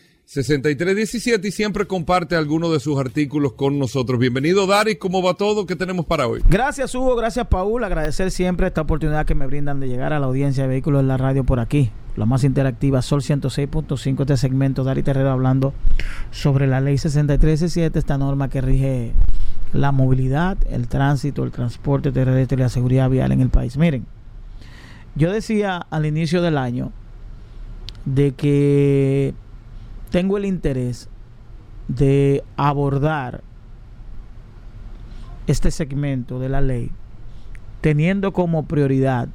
[0.31, 4.17] 6317 y siempre comparte algunos de sus artículos con nosotros.
[4.17, 5.65] Bienvenido Daris, ¿cómo va todo?
[5.65, 6.41] ¿Qué tenemos para hoy?
[6.47, 10.27] Gracias Hugo, gracias Paul, agradecer siempre esta oportunidad que me brindan de llegar a la
[10.27, 14.85] audiencia de vehículos en la radio por aquí, la más interactiva, Sol 106.5, este segmento,
[14.85, 15.73] Dari Terrero hablando
[16.31, 19.11] sobre la ley 6317, esta norma que rige
[19.73, 23.75] la movilidad, el tránsito, el transporte terrestre y la seguridad vial en el país.
[23.75, 24.05] Miren,
[25.13, 26.93] yo decía al inicio del año
[28.05, 29.33] de que
[30.11, 31.09] tengo el interés
[31.87, 33.41] de abordar
[35.47, 36.91] este segmento de la ley
[37.81, 39.29] teniendo como prioridad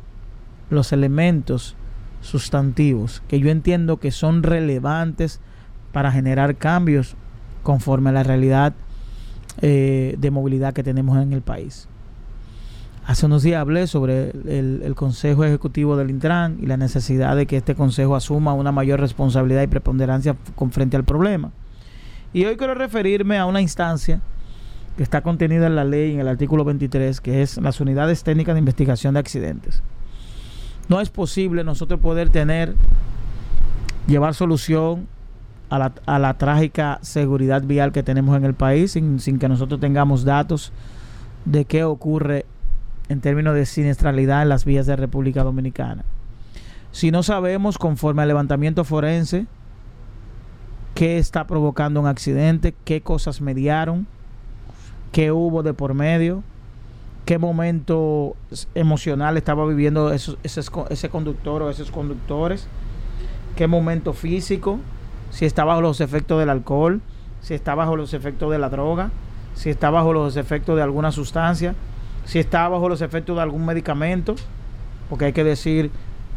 [0.70, 1.74] los elementos
[2.20, 5.40] sustantivos que yo entiendo que son relevantes
[5.92, 7.16] para generar cambios
[7.62, 8.74] conforme a la realidad
[9.62, 11.88] eh, de movilidad que tenemos en el país.
[13.06, 17.56] Hace unos días hablé sobre el, Consejo Ejecutivo del Intran y la necesidad de que
[17.56, 21.52] este Consejo asuma una mayor responsabilidad y preponderancia con frente al problema.
[22.32, 24.20] Y hoy quiero referirme a una instancia
[24.96, 28.56] que está contenida en la ley en el artículo 23, que es las unidades técnicas
[28.56, 29.84] de investigación de accidentes.
[30.88, 32.74] No es posible nosotros poder tener,
[34.08, 35.06] llevar solución
[35.70, 40.72] a la, trágica seguridad vial que tenemos en el país sin que nosotros tengamos datos
[41.44, 42.46] de qué ocurre
[43.08, 46.04] en términos de siniestralidad en las vías de República Dominicana.
[46.92, 49.46] Si no sabemos, conforme al levantamiento forense,
[50.94, 54.06] qué está provocando un accidente, qué cosas mediaron,
[55.12, 56.42] qué hubo de por medio,
[57.26, 58.34] qué momento
[58.74, 62.66] emocional estaba viviendo ese conductor o esos conductores,
[63.56, 64.78] qué momento físico,
[65.30, 67.02] si está bajo los efectos del alcohol,
[67.42, 69.10] si está bajo los efectos de la droga,
[69.54, 71.74] si está bajo los efectos de alguna sustancia,
[72.26, 74.34] si está bajo los efectos de algún medicamento,
[75.08, 75.90] porque hay que decir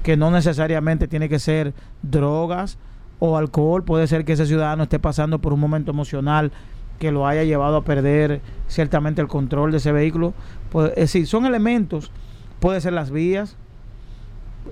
[0.04, 1.74] que no necesariamente tiene que ser
[2.04, 2.78] drogas
[3.20, 6.52] o alcohol, puede ser que ese ciudadano esté pasando por un momento emocional
[7.00, 10.34] que lo haya llevado a perder ciertamente el control de ese vehículo.
[10.72, 12.12] Pues, es decir, son elementos,
[12.60, 13.58] puede ser las vías.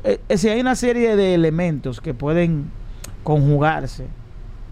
[0.04, 2.70] Eh, Es decir, hay una serie de elementos que pueden
[3.24, 4.08] conjugarse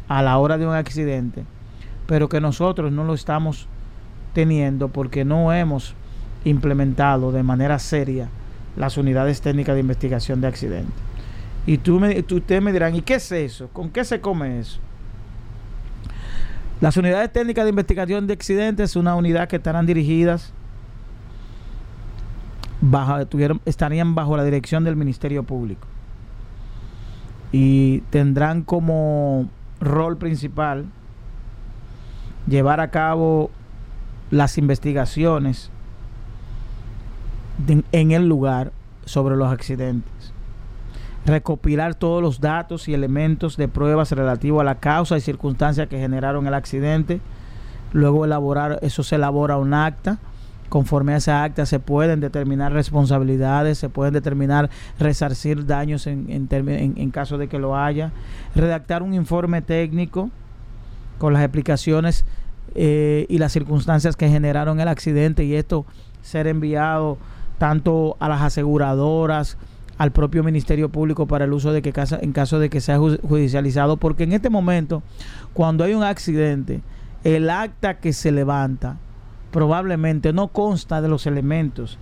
[0.07, 1.43] a la hora de un accidente,
[2.05, 3.67] pero que nosotros no lo estamos
[4.33, 5.95] teniendo porque no hemos
[6.45, 8.29] implementado de manera seria
[8.77, 10.95] las unidades técnicas de investigación de accidentes.
[11.67, 13.67] Y tú ustedes me dirán, ¿y qué es eso?
[13.69, 14.79] ¿Con qué se come eso?
[16.79, 20.53] Las unidades técnicas de investigación de accidentes es una unidad que estarán dirigidas
[22.81, 23.17] bajo,
[23.65, 25.87] estarían bajo la dirección del Ministerio Público
[27.51, 30.85] y tendrán como rol principal
[32.47, 33.49] llevar a cabo
[34.29, 35.71] las investigaciones
[37.91, 38.71] en el lugar
[39.05, 40.33] sobre los accidentes.
[41.25, 45.99] Recopilar todos los datos y elementos de pruebas relativos a la causa y circunstancias que
[45.99, 47.19] generaron el accidente,
[47.93, 50.19] luego elaborar, eso se elabora un acta,
[50.69, 56.93] conforme a esa acta se pueden determinar responsabilidades, se pueden determinar resarcir daños en, en,
[56.97, 58.11] en, caso de que lo haya,
[58.55, 60.29] redactar un informe técnico
[61.17, 62.25] con las explicaciones
[62.73, 65.85] eh, y las circunstancias que generaron el accidente y esto
[66.21, 67.17] ser enviado
[67.57, 69.57] tanto a las aseguradoras,
[69.97, 72.97] al propio Ministerio Público para el uso de que casa, en caso de que sea
[72.97, 75.03] judicializado, porque en este momento,
[75.53, 76.81] cuando hay un accidente,
[77.23, 78.97] el acta que se levanta
[79.51, 81.97] probablemente no consta de los elementos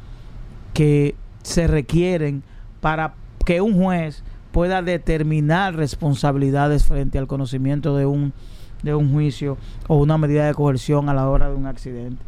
[0.74, 2.42] que se requieren
[2.82, 3.13] para
[3.46, 8.34] que un juez pueda determinar responsabilidades frente al conocimiento de un,
[8.82, 12.24] de un juicio o una medida de coerción a la hora de un accidente.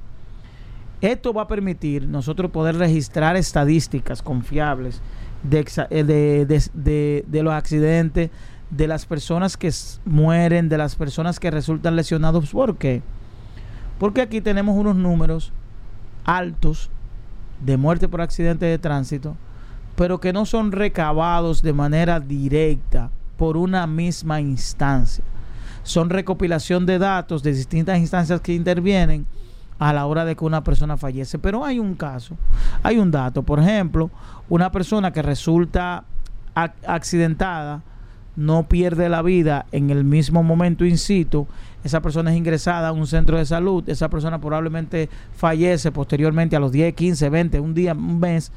[1.06, 5.02] Esto va a permitir nosotros poder registrar estadísticas confiables
[5.52, 8.32] eh, de, de, los accidentes,
[8.72, 9.72] de las personas que
[10.06, 12.50] mueren, de las personas que resultan lesionados.
[12.50, 13.04] ¿Por qué?
[14.00, 15.54] Porque aquí tenemos unos números
[16.24, 16.89] altos
[17.63, 19.38] de muerte por accidente de tránsito,
[19.96, 25.24] pero que no son recabados de manera directa por una misma instancia.
[25.84, 29.28] Son recopilación de datos de distintas instancias que intervienen
[29.80, 31.40] a la hora de que una persona fallece.
[31.40, 32.38] Pero hay un caso,
[32.84, 33.44] hay un dato.
[33.44, 34.10] Por ejemplo,
[34.50, 36.06] una persona que resulta
[36.54, 37.82] accidentada
[38.36, 41.48] no pierde la vida en el mismo momento in situ,
[41.84, 46.60] esa persona es ingresada a un centro de salud, esa persona probablemente fallece posteriormente a
[46.60, 48.52] los 10, 15, 20, un día, un mes,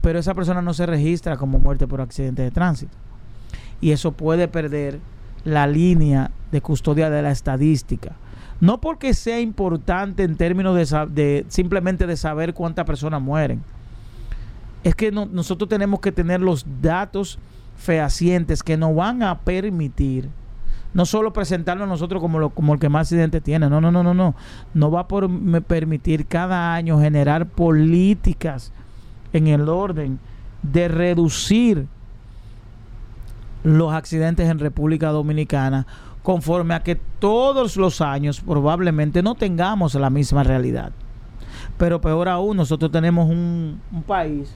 [0.00, 2.96] pero esa persona no se registra como muerte por accidente de tránsito.
[3.80, 4.98] Y eso puede perder
[5.44, 8.16] la línea de custodia de la estadística
[8.60, 10.76] no porque sea importante en términos
[11.14, 13.62] de, simplemente de saber cuántas personas mueren.
[14.84, 17.38] Es que nosotros tenemos que tener los datos
[17.76, 20.28] fehacientes que nos van a permitir
[20.94, 24.14] no solo presentarlo a nosotros como, el que más accidentes tiene, no, no, no, no,
[24.14, 24.34] no.
[24.74, 28.72] No va a permitir cada año generar políticas
[29.32, 30.18] en el orden
[30.62, 31.86] de reducir
[33.62, 35.86] los accidentes en República Dominicana
[36.22, 40.92] conforme a que todos los años probablemente no tengamos la misma realidad.
[41.76, 44.52] Pero peor aún, nosotros tenemos un, país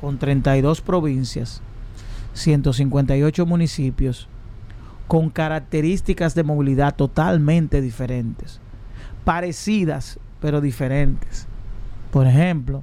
[0.00, 1.62] con 32 provincias,
[2.34, 4.28] 158 municipios,
[5.08, 8.60] con características de movilidad totalmente diferentes,
[9.24, 11.46] parecidas pero diferentes.
[12.10, 12.82] Por ejemplo,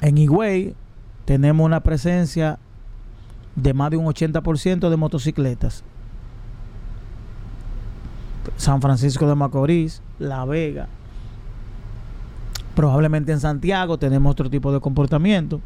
[0.00, 0.74] en Higüey
[1.24, 2.58] tenemos una presencia
[3.56, 5.84] de más de un 80% de motocicletas
[8.56, 10.88] San Francisco de Macorís, La Vega.
[12.74, 15.60] Probablemente en Santiago tenemos otro tipo de comportamiento.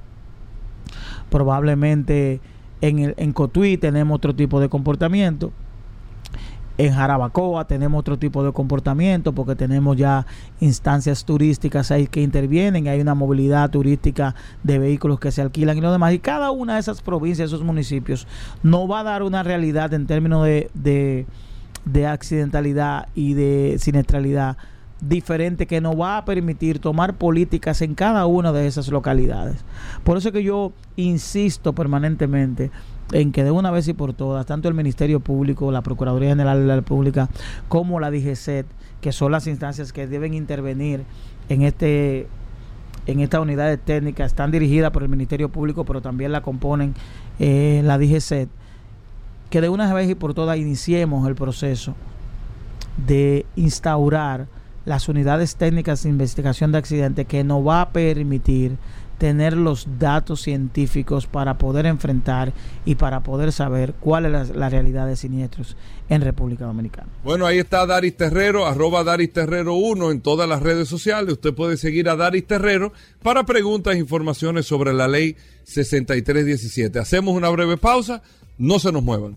[1.31, 2.41] Probablemente
[2.81, 5.53] en, el, en Cotuí tenemos otro tipo de comportamiento.
[6.79, 10.27] En Jarabacoa tenemos otro tipo de comportamiento porque tenemos ya
[10.61, 15.81] instancias turísticas ahí que intervienen, hay una movilidad turística de vehículos que se alquilan y
[15.81, 16.13] lo demás.
[16.13, 18.29] Y cada una de esas provincias, esos municipios,
[18.63, 21.27] no va a dar una realidad en términos de, de
[21.93, 24.57] de accidentalidad y de siniestralidad
[25.01, 29.65] diferente que nos va a permitir tomar políticas en cada una de esas localidades.
[30.05, 32.71] Por eso que yo insisto permanentemente
[33.13, 36.61] en que de una vez y por todas, tanto el Ministerio Público, la Procuraduría General
[36.61, 37.29] de la República,
[37.69, 38.67] como la DGCET,
[39.01, 41.05] que son las instancias que deben intervenir
[41.49, 42.27] en este
[43.07, 46.93] en estas unidades técnicas, están dirigidas por el Ministerio Público, pero también la componen
[47.39, 48.51] eh, la DGCET
[49.51, 51.95] que de una vez y por todas iniciemos el proceso
[53.07, 54.47] de instaurar
[54.85, 58.77] las unidades técnicas de investigación de accidentes que nos va a permitir
[59.19, 62.53] tener los datos científicos para poder enfrentar
[62.85, 65.77] y para poder saber cuál es la, realidad de siniestros
[66.09, 67.09] en República Dominicana.
[67.25, 71.35] Bueno, ahí está Daris Terrero, arroba Daris Terrero 1 en todas las redes sociales.
[71.35, 76.99] Usted puede seguir a Daris Terrero para preguntas e informaciones sobre la ley 6317.
[76.99, 78.23] Hacemos una breve pausa,
[78.57, 79.37] no se nos muevan.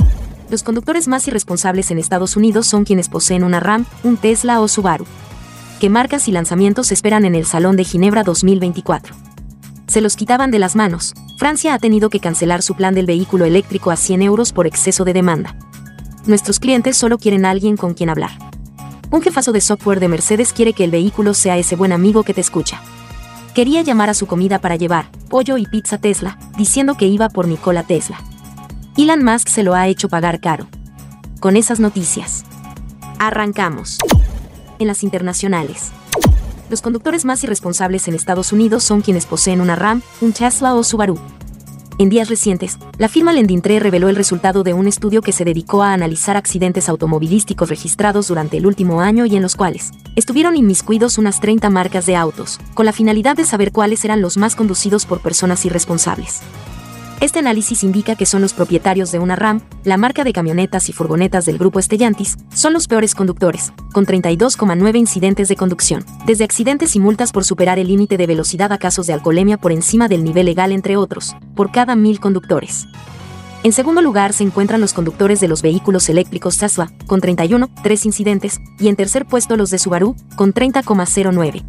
[0.51, 4.67] Los conductores más irresponsables en Estados Unidos son quienes poseen una RAM, un Tesla o
[4.67, 5.05] Subaru.
[5.79, 9.15] ¿Qué marcas y lanzamientos esperan en el Salón de Ginebra 2024?
[9.87, 11.13] Se los quitaban de las manos.
[11.37, 15.05] Francia ha tenido que cancelar su plan del vehículo eléctrico a 100 euros por exceso
[15.05, 15.55] de demanda.
[16.25, 18.31] Nuestros clientes solo quieren a alguien con quien hablar.
[19.09, 22.33] Un jefazo de software de Mercedes quiere que el vehículo sea ese buen amigo que
[22.33, 22.81] te escucha.
[23.55, 27.47] Quería llamar a su comida para llevar, pollo y pizza Tesla, diciendo que iba por
[27.47, 28.21] Nikola Tesla.
[28.97, 30.67] Elon Musk se lo ha hecho pagar caro.
[31.39, 32.43] Con esas noticias.
[33.19, 33.97] Arrancamos.
[34.79, 35.91] En las internacionales.
[36.69, 40.83] Los conductores más irresponsables en Estados Unidos son quienes poseen una RAM, un Tesla o
[40.83, 41.17] Subaru.
[41.99, 45.83] En días recientes, la firma Lendintre reveló el resultado de un estudio que se dedicó
[45.83, 51.17] a analizar accidentes automovilísticos registrados durante el último año y en los cuales estuvieron inmiscuidos
[51.17, 55.05] unas 30 marcas de autos, con la finalidad de saber cuáles eran los más conducidos
[55.05, 56.41] por personas irresponsables.
[57.21, 60.91] Este análisis indica que son los propietarios de una RAM, la marca de camionetas y
[60.91, 66.95] furgonetas del grupo Stellantis, son los peores conductores, con 32,9 incidentes de conducción, desde accidentes
[66.95, 70.23] y multas por superar el límite de velocidad a casos de alcoholemia por encima del
[70.23, 72.87] nivel legal entre otros, por cada mil conductores.
[73.61, 78.05] En segundo lugar se encuentran los conductores de los vehículos eléctricos Tesla, con 31, 3
[78.07, 81.63] incidentes, y en tercer puesto los de Subaru, con 30,09.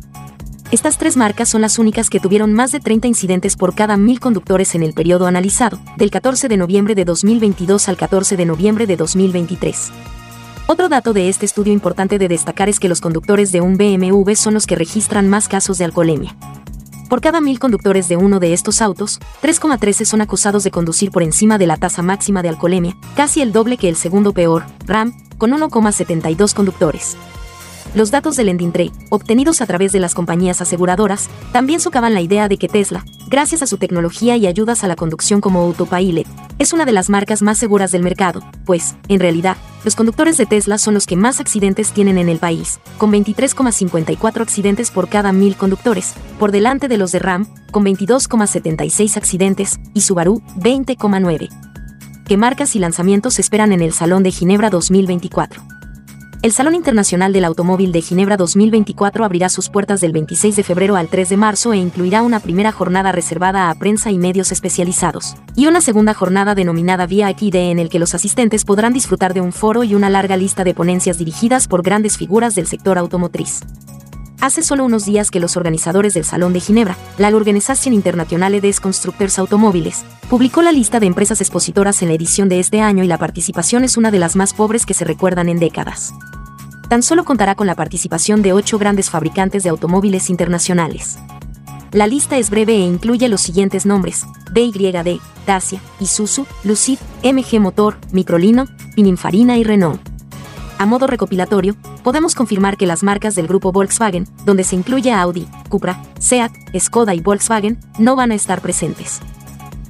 [0.72, 4.20] Estas tres marcas son las únicas que tuvieron más de 30 incidentes por cada mil
[4.20, 8.86] conductores en el periodo analizado, del 14 de noviembre de 2022 al 14 de noviembre
[8.86, 9.92] de 2023.
[10.68, 14.32] Otro dato de este estudio importante de destacar es que los conductores de un BMW
[14.34, 16.34] son los que registran más casos de alcoholemia.
[17.10, 21.22] Por cada mil conductores de uno de estos autos, 3,13 son acusados de conducir por
[21.22, 25.12] encima de la tasa máxima de alcoholemia, casi el doble que el segundo peor, RAM,
[25.36, 27.18] con 1,72 conductores.
[27.94, 32.48] Los datos del Endintrade, obtenidos a través de las compañías aseguradoras, también socavan la idea
[32.48, 36.26] de que Tesla, gracias a su tecnología y ayudas a la conducción como Autopilot,
[36.58, 40.46] es una de las marcas más seguras del mercado, pues, en realidad, los conductores de
[40.46, 45.32] Tesla son los que más accidentes tienen en el país, con 23,54 accidentes por cada
[45.32, 51.48] mil conductores, por delante de los de RAM, con 22,76 accidentes, y Subaru, 20,9.
[52.26, 55.62] ¿Qué marcas y lanzamientos esperan en el Salón de Ginebra 2024?
[56.42, 60.96] El Salón Internacional del Automóvil de Ginebra 2024 abrirá sus puertas del 26 de febrero
[60.96, 65.36] al 3 de marzo e incluirá una primera jornada reservada a prensa y medios especializados,
[65.54, 69.52] y una segunda jornada denominada VIP en el que los asistentes podrán disfrutar de un
[69.52, 73.60] foro y una larga lista de ponencias dirigidas por grandes figuras del sector automotriz.
[74.42, 78.80] Hace solo unos días que los organizadores del Salón de Ginebra, la Organización Internacional des
[78.80, 83.06] Constructeurs Automóviles, publicó la lista de empresas expositoras en la edición de este año y
[83.06, 86.12] la participación es una de las más pobres que se recuerdan en décadas.
[86.88, 91.20] Tan solo contará con la participación de ocho grandes fabricantes de automóviles internacionales.
[91.92, 97.96] La lista es breve e incluye los siguientes nombres: BYD, Dacia, Isuzu, Lucid, MG Motor,
[98.10, 100.11] Microlino, Pininfarina y Renault.
[100.82, 105.46] A modo recopilatorio, podemos confirmar que las marcas del grupo Volkswagen, donde se incluye Audi,
[105.68, 109.20] Cupra, Seat, Skoda y Volkswagen, no van a estar presentes.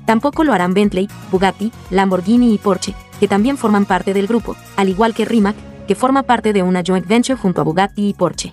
[0.04, 4.90] Tampoco lo harán Bentley, Bugatti, Lamborghini y Porsche, que también forman parte del grupo, al
[4.90, 5.56] igual que Rimac,
[5.88, 8.52] que forma parte de una joint venture junto a Bugatti y Porsche.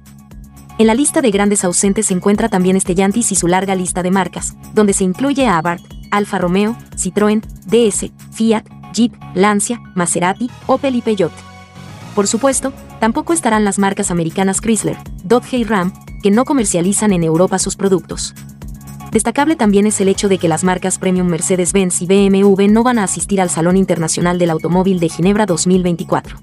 [0.78, 4.12] En la lista de grandes ausentes se encuentra también Stellantis y su larga lista de
[4.12, 10.95] marcas, donde se incluye a Abarth, Alfa Romeo, Citroën, DS, Fiat, Jeep, Lancia, Maserati, Opel
[10.95, 11.48] y Peugeot.
[12.15, 17.23] Por supuesto, tampoco estarán las marcas americanas Chrysler, Dodge y Ram, que no comercializan en
[17.23, 18.35] Europa sus productos.
[19.11, 22.99] Destacable también es el hecho de que las marcas Premium Mercedes-Benz y BMW no van
[22.99, 26.37] a asistir al Salón Internacional del Automóvil de Ginebra 2024.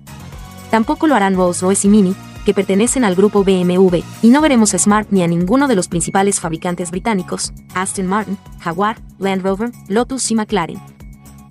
[0.71, 4.79] Tampoco lo harán Rolls-Royce y Mini, que pertenecen al grupo BMW, y no veremos a
[4.79, 10.31] Smart ni a ninguno de los principales fabricantes británicos, Aston Martin, Jaguar, Land Rover, Lotus
[10.31, 10.81] y McLaren.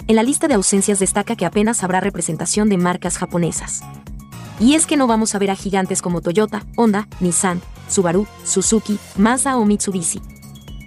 [0.07, 3.83] En la lista de ausencias destaca que apenas habrá representación de marcas japonesas.
[4.59, 8.97] Y es que no vamos a ver a gigantes como Toyota, Honda, Nissan, Subaru, Suzuki,
[9.17, 10.21] Mazda o Mitsubishi.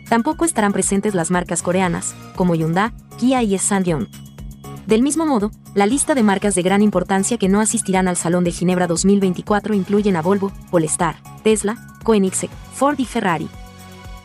[0.09, 4.09] Tampoco estarán presentes las marcas coreanas, como Hyundai, Kia y Ssangyong.
[4.87, 8.43] Del mismo modo, la lista de marcas de gran importancia que no asistirán al Salón
[8.43, 13.51] de Ginebra 2024 incluyen a Volvo, Polestar, Tesla, Koenigsegg, Ford y Ferrari.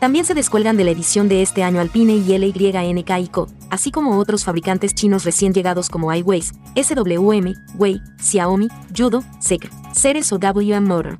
[0.03, 3.89] También se descuelgan de la edición de este año Alpine y LYNK y Co, así
[3.89, 10.39] como otros fabricantes chinos recién llegados como iWays, SWM, Wei, Xiaomi, Judo, Secre, Ceres o
[10.39, 11.19] WM Motor.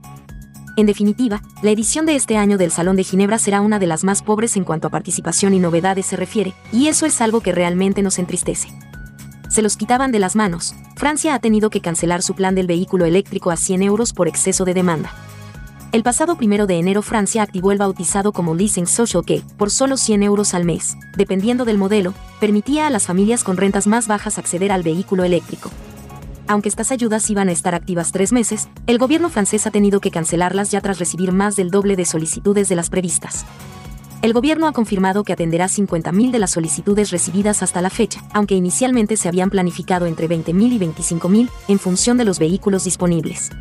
[0.75, 4.03] En definitiva, la edición de este año del Salón de Ginebra será una de las
[4.03, 7.53] más pobres en cuanto a participación y novedades se refiere, y eso es algo que
[7.53, 8.67] realmente nos entristece.
[9.47, 10.75] Se los quitaban de las manos.
[10.97, 14.65] Francia ha tenido que cancelar su plan del vehículo eléctrico a 100 euros por exceso
[14.65, 15.13] de demanda.
[15.93, 19.95] El pasado primero de enero Francia activó el bautizado como Leasing Social que, por solo
[19.95, 24.39] 100 euros al mes, dependiendo del modelo, permitía a las familias con rentas más bajas
[24.39, 25.69] acceder al vehículo eléctrico.
[26.47, 30.09] Aunque estas ayudas iban a estar activas tres meses, el gobierno francés ha tenido que
[30.09, 33.45] cancelarlas ya tras recibir más del doble de solicitudes de las previstas.
[34.23, 38.55] El gobierno ha confirmado que atenderá 50.000 de las solicitudes recibidas hasta la fecha, aunque
[38.55, 43.51] inicialmente se habían planificado entre 20.000 y 25.000 en función de los vehículos disponibles.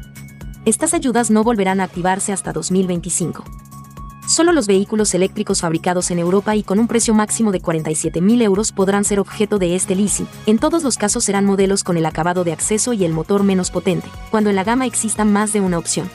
[0.65, 3.43] Estas ayudas no volverán a activarse hasta 2025.
[4.29, 8.71] Solo los vehículos eléctricos fabricados en Europa y con un precio máximo de 47.000 euros
[8.71, 10.29] podrán ser objeto de este leasing.
[10.47, 13.73] En todos los casos serán modelos con el acabado de acceso y el motor menos
[13.73, 16.09] potente, cuando en la gama exista más de una opción.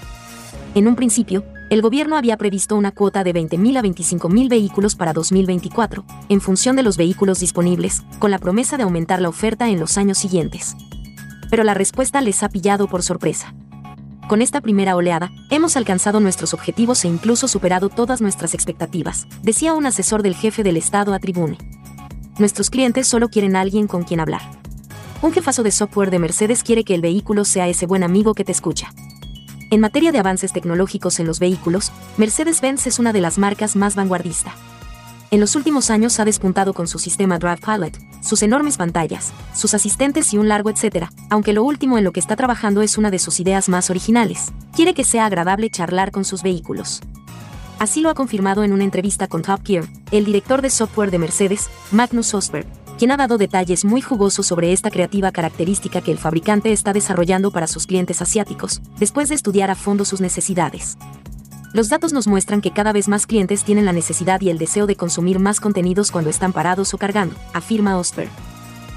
[0.75, 5.11] En un principio, el gobierno había previsto una cuota de 20.000 a 25.000 vehículos para
[5.11, 9.81] 2024, en función de los vehículos disponibles, con la promesa de aumentar la oferta en
[9.81, 10.77] los años siguientes.
[11.49, 13.53] Pero la respuesta les ha pillado por sorpresa.
[14.27, 19.73] Con esta primera oleada, hemos alcanzado nuestros objetivos e incluso superado todas nuestras expectativas, decía
[19.73, 21.57] un asesor del jefe del Estado a Tribune.
[22.37, 24.41] Nuestros clientes solo quieren a alguien con quien hablar.
[25.21, 28.43] Un jefazo de software de Mercedes quiere que el vehículo sea ese buen amigo que
[28.43, 28.93] te escucha.
[29.71, 33.95] En materia de avances tecnológicos en los vehículos, Mercedes-Benz es una de las marcas más
[33.95, 34.53] vanguardista
[35.29, 39.73] en los últimos años ha despuntado con su sistema Drive Pilot, sus enormes pantallas, sus
[39.73, 43.11] asistentes y un largo etcétera, aunque lo último en lo que está trabajando es una
[43.11, 44.51] de sus ideas más originales.
[44.75, 47.01] Quiere que sea agradable charlar con sus vehículos.
[47.79, 51.19] Así lo ha confirmado en una entrevista con Top Gear, el director de software de
[51.19, 52.65] Mercedes, Magnus Osberg,
[52.97, 57.51] quien ha dado detalles muy jugosos sobre esta creativa característica que el fabricante está desarrollando
[57.51, 60.97] para sus clientes asiáticos, después de estudiar a fondo sus necesidades.
[61.73, 64.87] Los datos nos muestran que cada vez más clientes tienen la necesidad y el deseo
[64.87, 68.29] de consumir más contenidos cuando están parados o cargando, afirma Osper.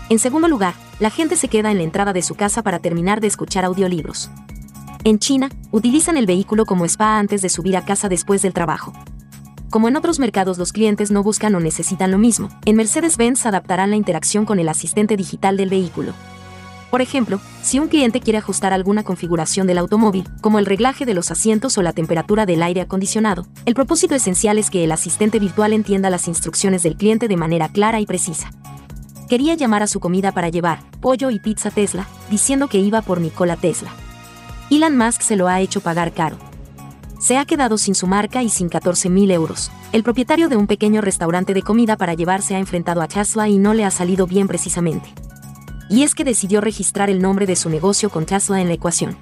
[0.09, 3.21] En segundo lugar, la gente se queda en la entrada de su casa para terminar
[3.21, 4.31] de escuchar audiolibros.
[5.03, 8.93] En China, utilizan el vehículo como spa antes de subir a casa después del trabajo.
[9.71, 13.91] Como en otros mercados los clientes no buscan o necesitan lo mismo, en Mercedes-Benz adaptarán
[13.91, 16.13] la interacción con el asistente digital del vehículo.
[16.91, 21.15] Por ejemplo, si un cliente quiere ajustar alguna configuración del automóvil, como el reglaje de
[21.15, 25.39] los asientos o la temperatura del aire acondicionado, el propósito esencial es que el asistente
[25.39, 28.51] virtual entienda las instrucciones del cliente de manera clara y precisa.
[29.29, 33.21] Quería llamar a su comida para llevar pollo y pizza Tesla, diciendo que iba por
[33.21, 33.93] Nikola Tesla.
[34.69, 36.39] Elon Musk se lo ha hecho pagar caro.
[37.21, 39.71] Se ha quedado sin su marca y sin 14.000 euros.
[39.93, 43.49] El propietario de un pequeño restaurante de comida para llevar se ha enfrentado a Tesla
[43.49, 45.13] y no le ha salido bien precisamente
[45.91, 49.19] y es que decidió registrar el nombre de su negocio con Tesla en la ecuación.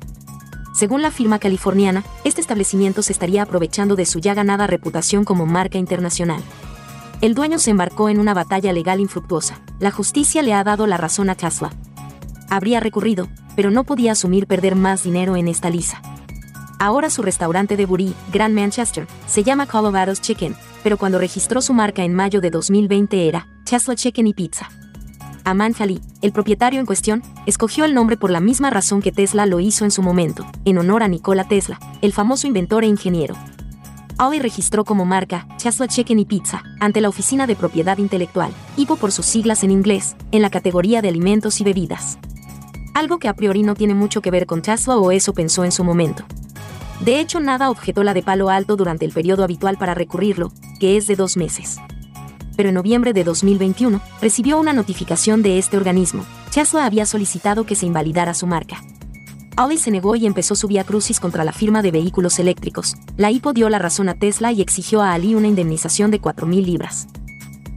[0.74, 5.46] Según la firma californiana, este establecimiento se estaría aprovechando de su ya ganada reputación como
[5.46, 6.40] marca internacional.
[7.20, 9.60] El dueño se embarcó en una batalla legal infructuosa.
[9.80, 11.72] La justicia le ha dado la razón a Tesla.
[12.48, 16.00] Habría recurrido, pero no podía asumir perder más dinero en esta lisa.
[16.78, 20.54] Ahora su restaurante de Bury, Grand Manchester, se llama Colorado's Chicken,
[20.84, 24.68] pero cuando registró su marca en mayo de 2020 era Tesla Chicken y Pizza.
[25.48, 29.46] Aman Khali, el propietario en cuestión, escogió el nombre por la misma razón que Tesla
[29.46, 33.34] lo hizo en su momento, en honor a Nikola Tesla, el famoso inventor e ingeniero.
[34.18, 38.96] Ali registró como marca Tesla Chicken y Pizza ante la Oficina de Propiedad Intelectual, IPO
[38.96, 42.18] por sus siglas en inglés, en la categoría de alimentos y bebidas.
[42.92, 45.72] Algo que a priori no tiene mucho que ver con Tesla o eso pensó en
[45.72, 46.24] su momento.
[47.00, 50.98] De hecho, nada objetó la de palo alto durante el periodo habitual para recurrirlo, que
[50.98, 51.78] es de dos meses
[52.58, 56.26] pero en noviembre de 2021 recibió una notificación de este organismo.
[56.52, 58.82] Tesla había solicitado que se invalidara su marca.
[59.54, 62.96] Ali se negó y empezó su vía crucis contra la firma de vehículos eléctricos.
[63.16, 66.64] La IPO dio la razón a Tesla y exigió a Ali una indemnización de 4.000
[66.64, 67.06] libras.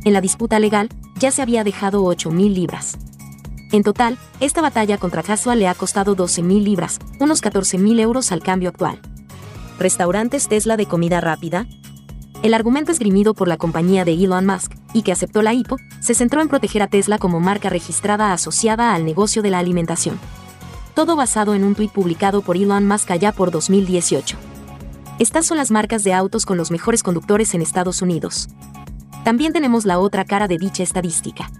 [0.04, 2.98] En la disputa legal, ya se había dejado 8.000 libras.
[3.72, 8.42] En total, esta batalla contra Tesla le ha costado 12.000 libras, unos 14.000 euros al
[8.42, 9.00] cambio actual.
[9.78, 11.68] Restaurantes Tesla de comida rápida,
[12.44, 16.16] el argumento esgrimido por la compañía de Elon Musk, y que aceptó la IPO, se
[16.16, 20.20] centró en proteger a Tesla como marca registrada asociada al negocio de la alimentación.
[20.96, 24.38] Todo basado en un tuit publicado por Elon Musk allá por 2018.
[25.20, 28.50] Estas son las marcas de autos con los mejores conductores en Estados Unidos.
[29.24, 31.52] También tenemos la otra cara de dicha estadística.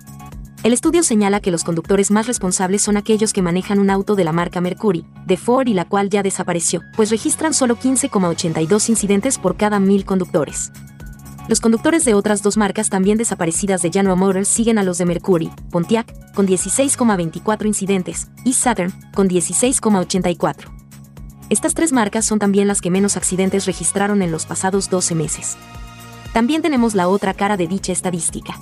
[0.64, 4.24] El estudio señala que los conductores más responsables son aquellos que manejan un auto de
[4.24, 9.40] la marca Mercury, de Ford y la cual ya desapareció, pues registran solo 15,82 incidentes
[9.40, 10.72] por cada mil conductores.
[11.48, 15.06] Los conductores de otras dos marcas también desaparecidas de General Motors siguen a los de
[15.06, 20.70] Mercury, Pontiac, con 16,24 incidentes, y Saturn, con 16,84.
[21.50, 25.58] Estas tres marcas son también las que menos accidentes registraron en los pasados 12 meses.
[26.34, 28.54] También tenemos la otra cara de dicha estadística.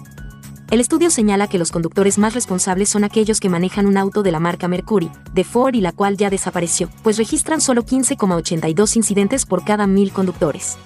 [0.72, 4.32] El estudio señala que los conductores más responsables son aquellos que manejan un auto de
[4.32, 9.48] la marca Mercury, de Ford y la cual ya desapareció, pues registran solo 15,82 incidentes
[9.48, 10.78] por cada mil conductores.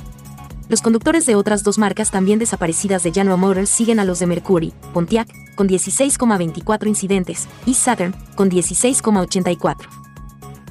[0.69, 4.27] Los conductores de otras dos marcas también desaparecidas de General Motors siguen a los de
[4.27, 9.75] Mercury, Pontiac, con 16,24 incidentes, y Saturn, con 16,84.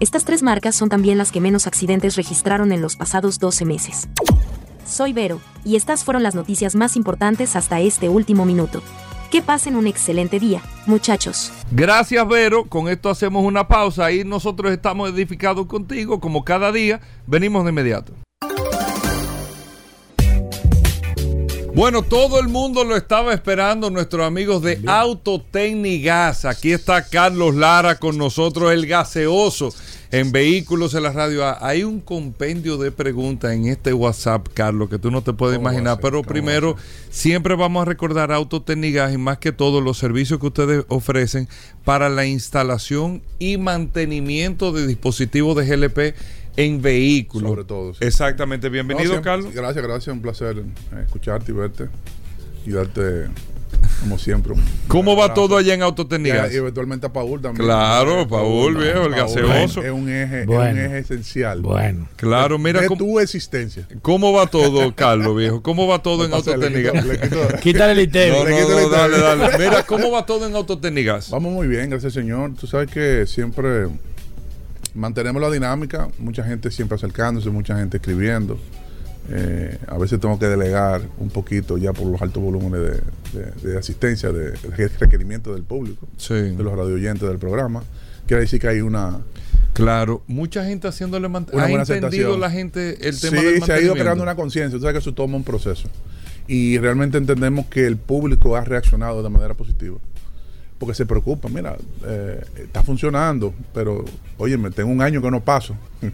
[0.00, 4.08] Estas tres marcas son también las que menos accidentes registraron en los pasados 12 meses.
[4.86, 8.82] Soy Vero, y estas fueron las noticias más importantes hasta este último minuto.
[9.32, 11.50] Que pasen un excelente día, muchachos.
[11.70, 12.66] Gracias, Vero.
[12.66, 17.00] Con esto hacemos una pausa y nosotros estamos edificados contigo, como cada día.
[17.26, 18.12] Venimos de inmediato.
[21.74, 26.44] Bueno, todo el mundo lo estaba esperando, nuestros amigos de Autotecnigas.
[26.44, 29.72] Aquí está Carlos Lara con nosotros, el gaseoso
[30.12, 31.42] en Vehículos en la Radio.
[31.64, 35.98] Hay un compendio de preguntas en este WhatsApp, Carlos, que tú no te puedes imaginar.
[36.00, 36.76] Pero primero,
[37.10, 41.48] siempre vamos a recordar Autotecnigas y más que todo los servicios que ustedes ofrecen
[41.84, 46.14] para la instalación y mantenimiento de dispositivos de GLP
[46.56, 47.48] en vehículos.
[47.50, 48.04] Sobre todo, sí.
[48.04, 48.68] Exactamente.
[48.68, 49.54] Bienvenido, No, siempre- Carlos.
[49.54, 50.14] Gracias, gracias.
[50.14, 51.88] Un placer eh, escucharte y verte.
[52.66, 53.28] Y darte,
[54.00, 54.54] como siempre.
[54.88, 56.52] ¿Cómo va todo allá en Y, Autotecnigas?
[56.52, 57.64] y eventualmente a Paul también.
[57.66, 59.82] Claro, Paul, viejo, el gaseoso.
[59.82, 61.60] Es un eje, es un eje esencial.
[61.62, 62.08] Bueno.
[62.16, 63.86] Claro, mira de cómo, tu existencia.
[64.02, 65.62] cómo va todo, Carlos, viejo.
[65.62, 66.52] ¿Cómo va todo en quito-
[67.60, 68.32] Quítale el No, ITEVI.
[68.32, 69.58] no, no, dale, dale.
[69.58, 71.30] Mira, ¿cómo va todo en Autotecnigas?
[71.30, 72.52] Vamos muy bien, gracias Señor.
[72.58, 73.88] Tú sabes que siempre
[74.94, 78.58] mantenemos la dinámica, mucha gente siempre acercándose, mucha gente escribiendo.
[79.30, 82.80] Eh, a veces tengo que delegar un poquito ya por los altos volúmenes
[83.32, 87.82] de, de- de asistencia, de, de requerimiento del público, Sí, de los radioyentes del programa.
[88.26, 89.20] Quiere decir que hay una...
[89.74, 90.22] claro.
[90.26, 92.40] Mucha gente haciéndole man- Una ¿Ha entendido aceptación.
[92.40, 94.22] la gente el sí, tema del se ha ido creando mantenimiento?
[94.24, 94.76] una conciencia.
[94.78, 95.88] Tú sabes que eso toma un proceso.
[96.48, 99.98] Y realmente entendemos que el público ha reaccionado de manera positiva.
[100.78, 104.04] Porque se preocupa, mira, eh, está funcionando, pero
[104.36, 105.76] oye, me tengo un año que no paso.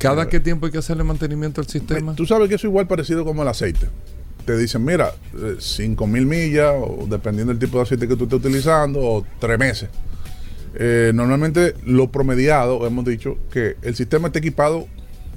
[0.00, 2.14] ¿Cada qué tiempo hay que hacerle mantenimiento al sistema?
[2.14, 3.86] Tú sabes que eso es igual parecido como el aceite.
[4.46, 5.12] Te dicen, mira,
[5.58, 9.58] 5 mil millas, o dependiendo del tipo de aceite que tú estés utilizando, o tres
[9.58, 9.90] meses.
[10.74, 14.86] Eh, normalmente lo promediado, hemos dicho, que el sistema está equipado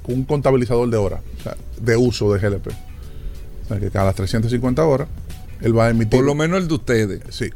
[0.02, 2.68] con un contabilizador de horas, o sea, de uso de GLP.
[2.68, 5.08] O sea, que cada 350 horas,
[5.60, 6.18] él va a emitir...
[6.18, 7.20] Por lo menos el de ustedes.
[7.28, 7.50] Sí.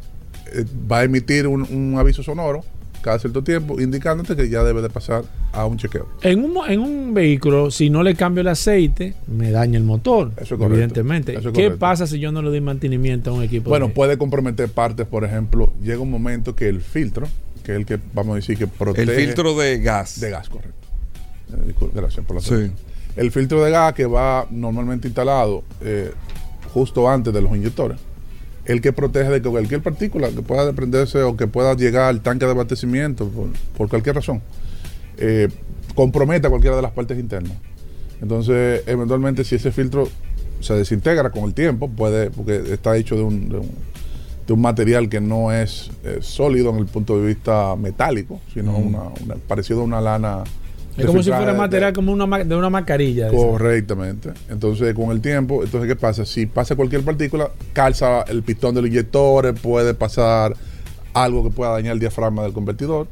[0.52, 2.64] Eh, va a emitir un, un aviso sonoro
[3.02, 6.06] cada cierto tiempo, indicándote que ya debe de pasar a un chequeo.
[6.22, 9.84] En un, mo- en un vehículo, si no le cambio el aceite, me daña el
[9.84, 10.32] motor.
[10.36, 10.74] Eso es correcto.
[10.74, 11.32] Evidentemente.
[11.32, 11.78] Eso es ¿Qué correcto.
[11.78, 13.70] pasa si yo no le doy mantenimiento a un equipo?
[13.70, 17.26] Bueno, de- puede comprometer partes, por ejemplo, llega un momento que el filtro,
[17.64, 20.20] que es el que vamos a decir que protege El filtro de gas.
[20.20, 20.74] de gas, correcto.
[21.52, 22.70] Eh, gracias por la Sí.
[23.16, 26.12] El filtro de gas que va normalmente instalado eh,
[26.72, 27.98] justo antes de los inyectores.
[28.68, 32.20] El que protege de que cualquier partícula que pueda desprenderse o que pueda llegar al
[32.20, 34.40] tanque de abastecimiento por, por cualquier razón,
[35.16, 35.48] eh,
[35.96, 37.54] comprometa cualquiera de las partes internas.
[38.22, 40.06] Entonces, eventualmente, si ese filtro
[40.60, 43.70] se desintegra con el tiempo, puede, porque está hecho de un, de un,
[44.46, 48.76] de un material que no es eh, sólido en el punto de vista metálico, sino
[48.76, 50.44] una, una- parecido a una lana.
[50.98, 53.28] Es como si fuera de- material como una, de una mascarilla.
[53.30, 53.46] de esa.
[53.46, 54.30] Correctamente.
[54.50, 56.24] Entonces, con el tiempo, entonces, ¿qué pasa?
[56.26, 60.54] Si pasa cualquier partícula, calza el pistón del inyector, puede pasar
[61.14, 63.08] algo que pueda dañar el diafragma del convertidor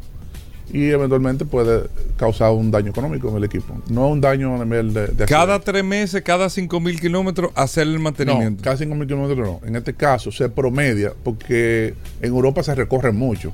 [0.72, 1.84] y eventualmente puede
[2.16, 3.80] causar un daño económico en el equipo.
[3.89, 7.93] No un daño a nivel de, de Cada tres meses, cada cinco mil kilómetros, hacerle
[7.95, 8.64] el No, mantenimiento.
[8.64, 9.61] cada 5.000 kilómetros no.
[9.66, 13.53] En este caso se promedia porque en Europa se recorre mucho.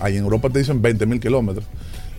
[0.00, 1.66] Ahí en Europa te dicen 20.000 kilómetros.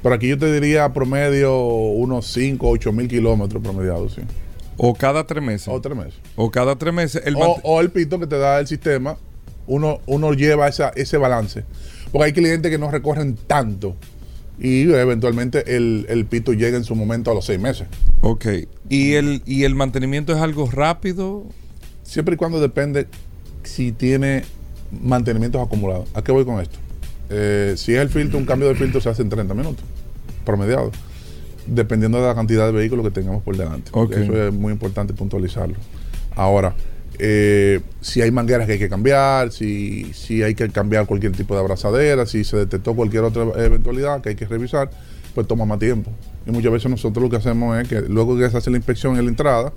[0.06, 4.22] Pero aquí yo te diría promedio unos 5, 8 mil kilómetros promediados, sí.
[4.78, 5.68] O cada tres meses.
[5.68, 6.14] O tres meses.
[6.36, 7.24] O cada tres meses.
[7.26, 9.18] El o, o el pito que te da el sistema,
[9.66, 11.64] uno, uno lleva esa, ese balance.
[12.12, 13.96] Porque hay clientes que no recorren tanto
[14.60, 17.88] y eventualmente el, el pito llega en su momento a los seis meses.
[18.22, 18.46] Ok.
[18.88, 21.48] ¿Y el, ¿Y el mantenimiento es algo rápido?
[22.04, 23.08] Siempre y cuando depende
[23.64, 24.44] si tiene
[25.02, 26.08] mantenimientos acumulados.
[26.14, 26.78] ¿A qué voy con esto?
[27.30, 29.84] Eh, si es el filtro, un cambio de filtro se hace en 30 minutos,
[30.46, 30.92] promediado,
[31.68, 33.92] dependiendo de la cantidad de vehículos que tengamos por delante.
[33.94, 34.12] Ok.
[34.14, 35.76] Eso es muy importante puntualizarlo.
[36.36, 36.76] Ahora,
[37.18, 41.54] eh, si hay mangueras que hay que cambiar, si, si hay que cambiar cualquier tipo
[41.54, 44.90] de abrazadera, si se detectó cualquier otra eventualidad que hay que revisar,
[45.34, 46.12] pues toma más tiempo.
[46.46, 49.18] Y muchas veces nosotros lo que hacemos es que luego que se hace la inspección
[49.18, 49.74] en la entrada,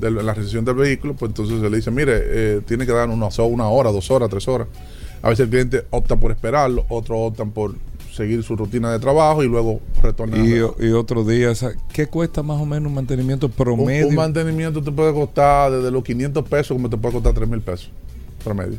[0.00, 3.08] de la recesión del vehículo, pues entonces se le dice, mire, eh, tiene que dar
[3.10, 4.66] una, una hora, dos horas, tres horas.
[5.22, 7.74] A veces el cliente opta por esperarlo, otros optan por
[8.20, 10.38] seguir su rutina de trabajo y luego retornar.
[10.40, 14.06] Y, y otro día, o sea, ¿qué cuesta más o menos un mantenimiento promedio?
[14.06, 17.48] Un, un mantenimiento te puede costar desde los 500 pesos como te puede costar 3
[17.48, 17.90] mil pesos
[18.44, 18.76] promedio.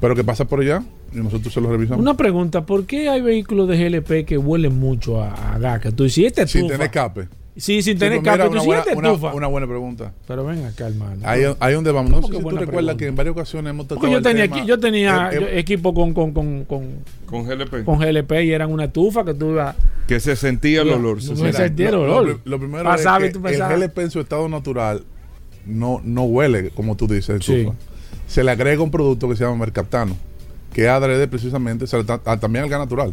[0.00, 0.82] Pero que pasa por allá
[1.12, 2.00] y nosotros se lo revisamos.
[2.02, 5.80] Una pregunta, ¿por qué hay vehículos de GLP que huelen mucho a, a?
[5.80, 7.28] Que tú dices, este sin tener escape.
[7.54, 8.38] Sí, sin Sí, tener pues.
[8.38, 10.12] Tú una, buena, una- una buena pregunta.
[10.26, 11.20] Pero ven acá, hermano.
[11.22, 12.10] Ahí, ahí donde vamos.
[12.10, 12.96] No ¿Cómo sé que si tú recuerdas pregunta?
[12.96, 15.38] que en varias ocasiones hemos tocado Porque yo el tenía, tema- aquí- yo tenía eh,
[15.38, 16.88] eh, equipo con, con, con, con,
[17.26, 17.84] Con GLP.
[17.84, 19.76] con GLP y eran una estufa que tú ibas...
[20.06, 21.16] que se sentía el olor.
[21.16, 21.88] no se sentía.
[21.90, 22.26] el lo, olor.
[22.26, 23.78] lo- lo primero Pasaba y es tú que el pensabas.
[23.78, 25.02] GLP en su estado natural
[25.66, 27.54] no, no huele, como tú dices, Sí.
[27.54, 27.76] estufa.
[28.26, 30.16] Se le agrega un producto que se llama mercaptano,
[30.72, 33.12] que adrede precisamente se le ta- a- también al gas natural.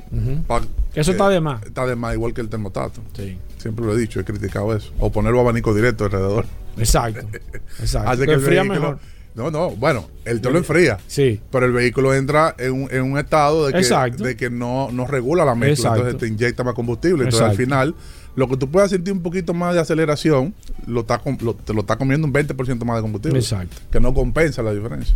[0.93, 1.63] Eso está de más.
[1.63, 3.01] Está de más, igual que el termostato.
[3.15, 3.37] Sí.
[3.57, 4.91] Siempre lo he dicho, he criticado eso.
[4.99, 6.45] O ponerlo abanico directo alrededor.
[6.77, 7.25] Exacto.
[7.79, 8.09] Exacto.
[8.09, 8.99] Hace Que el enfría mejor.
[9.33, 10.97] No, no, bueno, él te lo enfría.
[11.07, 11.39] Sí.
[11.51, 14.25] Pero el vehículo entra en un, en un estado de que, Exacto.
[14.25, 15.71] de que no, no regula la mezcla.
[15.91, 15.99] Exacto.
[16.09, 17.23] Entonces te inyecta más combustible.
[17.23, 17.95] Entonces al final,
[18.35, 20.53] lo que tú puedas sentir un poquito más de aceleración,
[20.85, 23.39] lo está, lo- te lo está comiendo un 20% más de combustible.
[23.39, 23.77] Exacto.
[23.89, 25.15] Que no compensa la diferencia.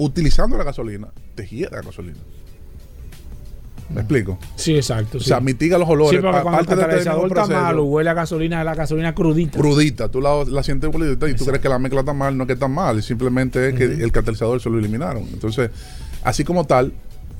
[0.00, 2.18] utilizando la gasolina, te hiede la gasolina.
[3.90, 4.38] ¿Me explico?
[4.54, 5.18] Sí, exacto.
[5.18, 5.26] O sí.
[5.26, 6.20] sea, mitiga los olores.
[6.20, 9.58] Sí, porque cuando el catalizador está malo, huele a gasolina, la gasolina crudita.
[9.58, 12.44] crudita, tú la, la sientes crudita y tú crees que la mezcla está mal, no
[12.44, 15.24] es que está mal, simplemente es que el catalizador se lo eliminaron.
[15.32, 15.70] Entonces,
[16.22, 16.92] así como tal,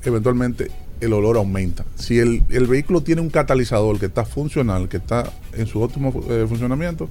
[0.03, 1.85] eventualmente el olor aumenta.
[1.95, 6.13] Si el, el vehículo tiene un catalizador que está funcional, que está en su óptimo
[6.29, 7.09] eh, funcionamiento,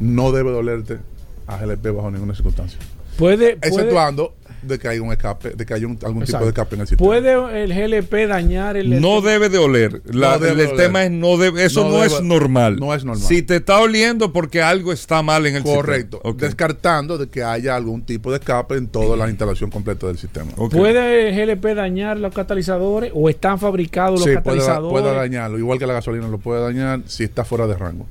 [0.00, 0.98] no debe dolerte
[1.46, 2.78] a GLP bajo ninguna circunstancia.
[3.16, 6.74] Puede, Exceptuando de que haya un escape, de que haya un- algún tipo de escape
[6.74, 7.06] en el sistema.
[7.06, 10.02] ¿Puede el GLP dañar el No debe de oler.
[10.06, 10.76] La- No debe el oler.
[10.76, 12.76] tema es no debe, eso No no, debe- es normal.
[12.78, 13.24] no es normal.
[13.26, 16.18] Si te está oliendo porque algo está mal en el Correcto.
[16.18, 16.34] sistema.
[16.34, 16.40] Ok.
[16.40, 20.50] Descartando de que haya algún tipo de escape en toda la instalación completa del sistema.
[20.52, 25.02] ¿Puede el GLP dañar los catalizadores o están fabricados los Sí, puede, catalizadores?
[25.02, 25.58] puede dañarlo.
[25.58, 28.06] Igual que la gasolina lo puede dañar si está fuera de rango.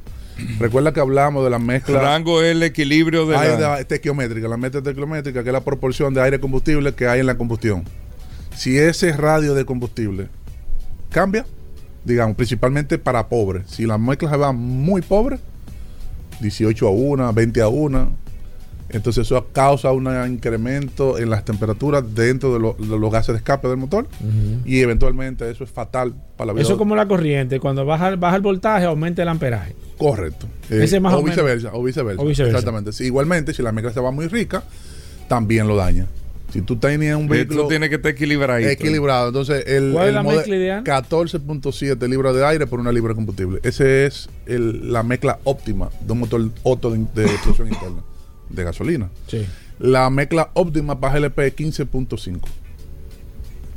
[0.59, 3.75] Recuerda que hablamos de la mezcla Rango es el equilibrio de hay la...
[3.75, 7.25] de estequiométrica, la mezcla estequiométrica, que es la proporción de aire combustible que hay en
[7.25, 7.83] la combustión.
[8.55, 10.27] Si ese radio de combustible
[11.09, 11.45] cambia,
[12.03, 15.39] digamos, principalmente para pobres, si la mezcla se va muy pobre,
[16.41, 18.11] 18 a 1, 20 a 1,
[18.89, 23.37] entonces eso causa un incremento en las temperaturas dentro de, lo- de los gases de
[23.37, 24.07] escape del motor
[24.65, 26.63] y eventualmente eso es fatal para la vida.
[26.63, 27.59] Eso es como la corriente.
[27.59, 29.75] Cuando baja, baja el voltaje, aumenta el amperaje.
[29.97, 30.47] Correcto.
[30.69, 32.21] Ese más o, o viceversa, o viceversa.
[32.21, 32.57] O viceversa.
[32.57, 32.91] Exactamente.
[32.93, 34.63] Sí, igualmente, si la mezcla se va muy rica,
[35.27, 36.07] también lo daña.
[36.51, 38.59] Si tú tenías un Esto vehículo tiene que estar equilibrado.
[38.59, 40.83] equilibrado, entonces el, ¿Cuál es el la mode- mezcla ideal?
[40.83, 43.59] 14.7 libras de aire por una libra de combustible.
[43.61, 48.01] Ese es el- la mezcla óptima de un motor Otto de, de explosión interna
[48.49, 49.09] de gasolina.
[49.27, 49.45] Sí.
[49.79, 52.39] La mezcla óptima para GLP es 15.5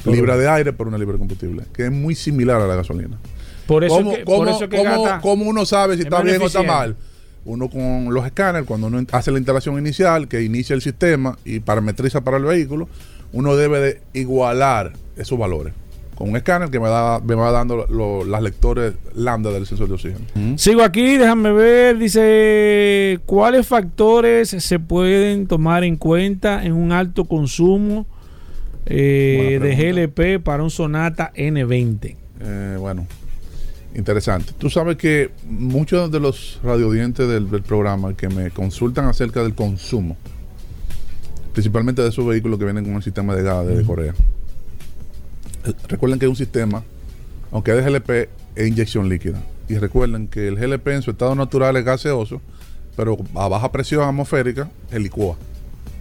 [0.07, 3.18] libras de aire por una libra de combustible, que es muy similar a la gasolina.
[3.66, 6.43] Por eso, ¿Cómo, que, por eso que cómo- cómo uno sabe si es está bien
[6.43, 6.97] o está mal?
[7.45, 11.61] Uno con los escáneres, cuando uno hace la instalación inicial, que inicia el sistema y
[11.61, 12.89] parametriza para el vehículo,
[13.33, 15.73] uno debe de igualar esos valores
[16.15, 19.89] con un escáner que me, da, me va dando lo- las lectores lambda del sensor
[19.89, 20.21] de oxígeno.
[20.57, 21.99] Sigo aquí, déjame ver.
[21.99, 28.07] Dice, ¿cuáles factores se pueden tomar en cuenta en un alto consumo
[28.87, 29.75] eh, de.
[30.09, 32.17] GLP para un Sonata N20?
[32.41, 33.07] Eh, bueno,
[33.95, 34.53] interesante.
[34.59, 39.55] Tú sabes que muchos de los radiodientes del, del programa que me consultan acerca del
[39.55, 40.17] consumo,
[41.53, 44.15] principalmente de esos vehículos que vienen con un sistema de gas de Corea,
[45.89, 46.83] recuerden que es un sistema,
[47.51, 49.43] aunque es de GLP, es inyección líquida.
[49.69, 52.41] Y recuerden que el GLP en su estado natural es gaseoso,
[52.97, 55.37] pero a baja presión atmosférica, el licúa.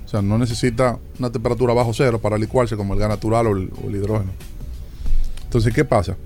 [0.05, 3.51] O sea, no necesita una temperatura bajo cero para licuarse como el gas natural o
[3.55, 4.31] el, o el hidrógeno.
[5.43, 6.17] Entonces, ¿qué pasa?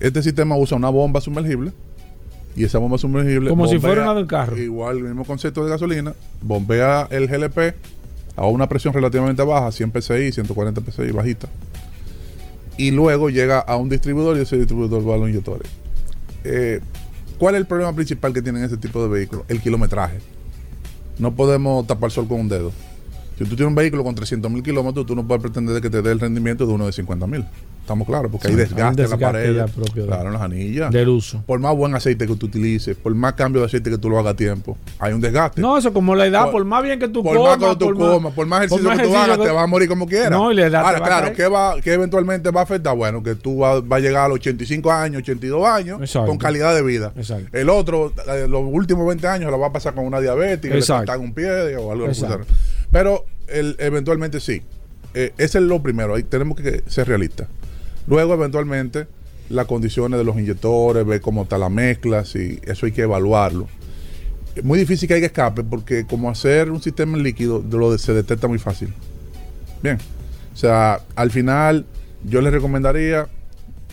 [0.00, 1.72] Este sistema usa una bomba sumergible
[2.56, 3.50] y esa bomba sumergible.
[3.50, 4.56] Como si fuera una del carro.
[4.56, 6.14] Igual, el mismo concepto de gasolina.
[6.40, 7.74] Bombea el GLP
[8.36, 11.48] a una presión relativamente baja, 100 psi, 140 psi, bajita.
[12.76, 15.70] Y luego llega a un distribuidor y ese distribuidor va a los inyectores.
[16.44, 16.80] Eh,
[17.38, 19.44] ¿Cuál es el problema principal que tienen ese tipo de vehículos?
[19.48, 20.18] El kilometraje.
[21.18, 22.72] No podemos tapar sol con un dedo.
[23.36, 26.02] Si tú tienes un vehículo con 300 mil kilómetros, tú no puedes pretender que te
[26.02, 27.44] dé el rendimiento de uno de 50 mil.
[27.80, 29.62] Estamos claros, porque hay desgaste, hay en la pared.
[30.06, 30.90] claro, en las anillas.
[30.90, 31.42] Del uso.
[31.44, 34.18] Por más buen aceite que tú utilices, por más cambio de aceite que tú lo
[34.18, 35.60] hagas a tiempo, hay un desgaste.
[35.60, 37.76] No, eso como la edad, Por- por, más bien que tú por comas, más que
[37.76, 40.06] tú por comas, por más ejercicio que tú hagas, que- te vas a morir como
[40.06, 40.30] quieras.
[40.30, 41.32] No, y la edad Ahora, claro.
[41.34, 42.96] ¿qué, va, qué eventualmente va a afectar?
[42.96, 46.28] Bueno, que tú vas va a llegar a los 85 años, 82 años, Exacto.
[46.28, 47.12] con calidad de vida.
[47.16, 47.48] Exacto.
[47.52, 50.78] El otro, eh, los últimos 20 años, lo va a pasar con una diabetes, le
[50.78, 51.06] Exacto.
[51.08, 52.06] faltan un pie o algo.
[52.06, 52.46] Exacto.
[52.94, 54.62] Pero el, eventualmente sí.
[55.14, 57.48] Eh, ese es lo primero, ahí tenemos que ser realistas.
[58.06, 59.08] Luego, eventualmente,
[59.48, 63.66] las condiciones de los inyectores, ver cómo está la mezcla, si eso hay que evaluarlo.
[64.54, 68.12] Es muy difícil que haya escape porque como hacer un sistema en líquido lo se
[68.12, 68.94] detecta muy fácil.
[69.82, 69.98] Bien.
[70.52, 71.86] O sea, al final
[72.22, 73.26] yo les recomendaría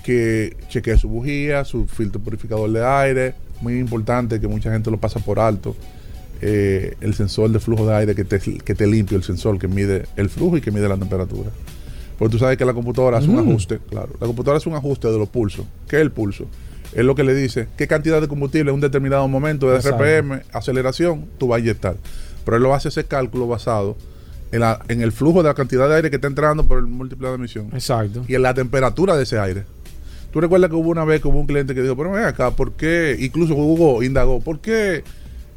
[0.03, 3.33] que chequee su bujía, su filtro purificador de aire.
[3.61, 5.75] Muy importante que mucha gente lo pasa por alto.
[6.43, 9.67] Eh, el sensor de flujo de aire que te, que te limpie, el sensor que
[9.67, 11.49] mide el flujo y que mide la temperatura.
[12.17, 14.09] Porque tú sabes que la computadora hace un ajuste, claro.
[14.19, 15.65] La computadora hace un ajuste de los pulsos.
[15.87, 16.45] ¿Qué es el pulso?
[16.93, 20.03] Es lo que le dice qué cantidad de combustible en un determinado momento de Exacto.
[20.03, 21.95] RPM, aceleración, tú vas a inyectar.
[22.43, 23.95] Pero él lo hace ese cálculo basado
[24.51, 26.85] en, la- en el flujo de la cantidad de aire que está entrando por el
[26.87, 28.23] múltiplo de emisión Exacto.
[28.27, 29.63] y en la temperatura de ese aire.
[30.31, 32.51] Tú recuerdas que hubo una vez que hubo un cliente que dijo, pero ven acá,
[32.51, 33.15] ¿por qué?
[33.19, 35.03] Incluso Hugo indagó, ¿por qué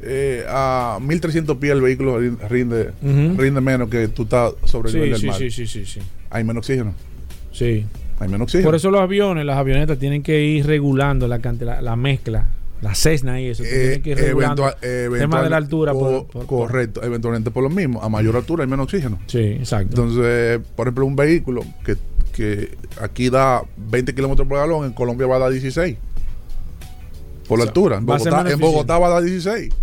[0.01, 4.93] eh, a 1300 pies el vehículo rin- rinde, rinde menos que tú estás sobre el
[4.93, 5.37] Sí, nivel del mar?
[5.39, 5.99] sí, sí, sí, sí.
[6.29, 6.93] Hay menos oxígeno.
[7.51, 7.85] Sí.
[8.19, 8.65] Hay menos oxígeno.
[8.67, 12.47] Por eso los aviones, las avionetas tienen que ir regulando la, la, la mezcla,
[12.81, 13.63] la Cessna y eso.
[13.63, 15.91] Eh, tienen que ir regulando eventual- tema de la altura.
[15.93, 18.01] co- por- por- por- correcto, eventualmente por lo mismo.
[18.01, 19.19] A mayor altura hay menos oxígeno.
[19.27, 19.89] Sí, exacto.
[20.01, 21.95] Entonces, por ejemplo, un vehículo que,
[22.33, 25.97] que aquí da 20 kilómetros por galón, en Colombia va a dar 16.
[27.47, 27.97] Por la O sea, altura.
[27.97, 29.73] En Bogotá, menos en Bogotá va a dar 16.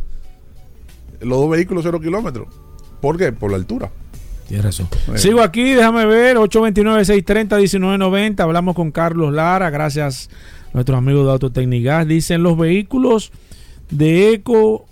[1.21, 2.49] Los dos vehículos 0 kilómetros.
[3.01, 3.33] ¿Por qué?
[3.33, 3.91] Por la altura.
[4.49, 4.89] Tienes razón.
[5.07, 5.21] Bueno.
[5.21, 8.41] Sigo aquí, déjame ver, 829-630-1990.
[8.41, 10.29] Hablamos con Carlos Lara, gracias
[10.71, 12.07] a nuestros amigos de Autotecnigas.
[12.07, 13.33] Dicen, los vehículos
[13.91, 14.87] de eco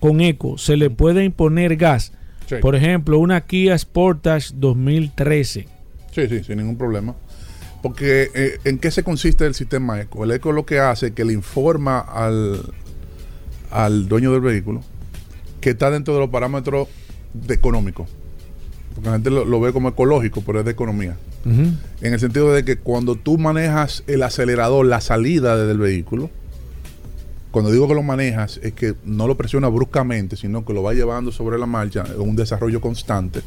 [0.00, 2.12] con eco, ¿se le puede imponer gas?
[2.46, 2.56] Sí.
[2.60, 5.68] Por ejemplo, una Kia Sportage 2013.
[6.12, 7.14] Sí, sí, sin ningún problema.
[7.84, 10.24] Porque eh, ¿en qué se consiste el sistema ECO?
[10.24, 12.72] El ECO lo que hace es que le informa al,
[13.70, 14.80] al dueño del vehículo
[15.60, 16.88] que está dentro de los parámetros
[17.34, 18.08] de económicos.
[18.94, 21.18] Porque la gente lo, lo ve como ecológico, pero es de economía.
[21.44, 26.30] En el sentido de que cuando tú manejas el acelerador, la salida del vehículo,
[27.50, 30.94] cuando digo que lo manejas, es que no lo presiona bruscamente, sino que lo va
[30.94, 33.42] llevando sobre la marcha un desarrollo constante.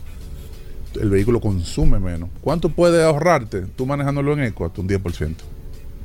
[1.00, 2.30] El vehículo consume menos.
[2.42, 4.66] ¿Cuánto puede ahorrarte tú manejándolo en eco?
[4.66, 5.36] Hasta un 10%,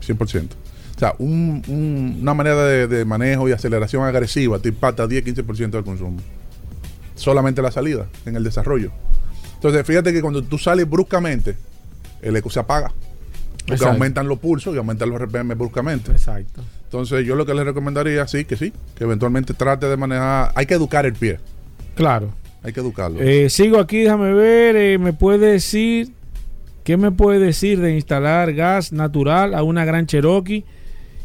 [0.00, 0.48] 100%.
[0.94, 5.70] O sea, un- un- una manera de, de manejo y aceleración agresiva te impacta 10-15%
[5.70, 6.18] del consumo.
[7.14, 8.90] Solamente la salida en el desarrollo.
[9.54, 11.56] Entonces, fíjate que cuando tú sales bruscamente,
[12.20, 12.88] el eco se apaga.
[12.88, 13.92] Porque Exacto.
[13.92, 16.10] aumentan los pulsos y aumentan los RPM bruscamente.
[16.10, 16.62] Exacto.
[16.84, 20.50] Entonces, yo lo que le recomendaría, sí, que sí, que eventualmente trate de manejar.
[20.56, 21.38] Hay que educar el pie.
[21.94, 22.30] Claro.
[22.62, 23.20] Hay que educarlo.
[23.20, 24.76] Eh, sigo aquí, déjame ver.
[24.76, 26.12] eh, ¿Me puede decir
[26.84, 30.64] qué me puede decir de instalar gas natural a una gran Cherokee?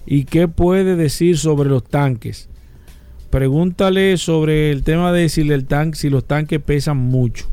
[0.05, 2.49] ¿Y qué puede decir sobre los tanques?
[3.29, 7.45] Pregúntale sobre el tema de si, el tanque, si los tanques pesan mucho.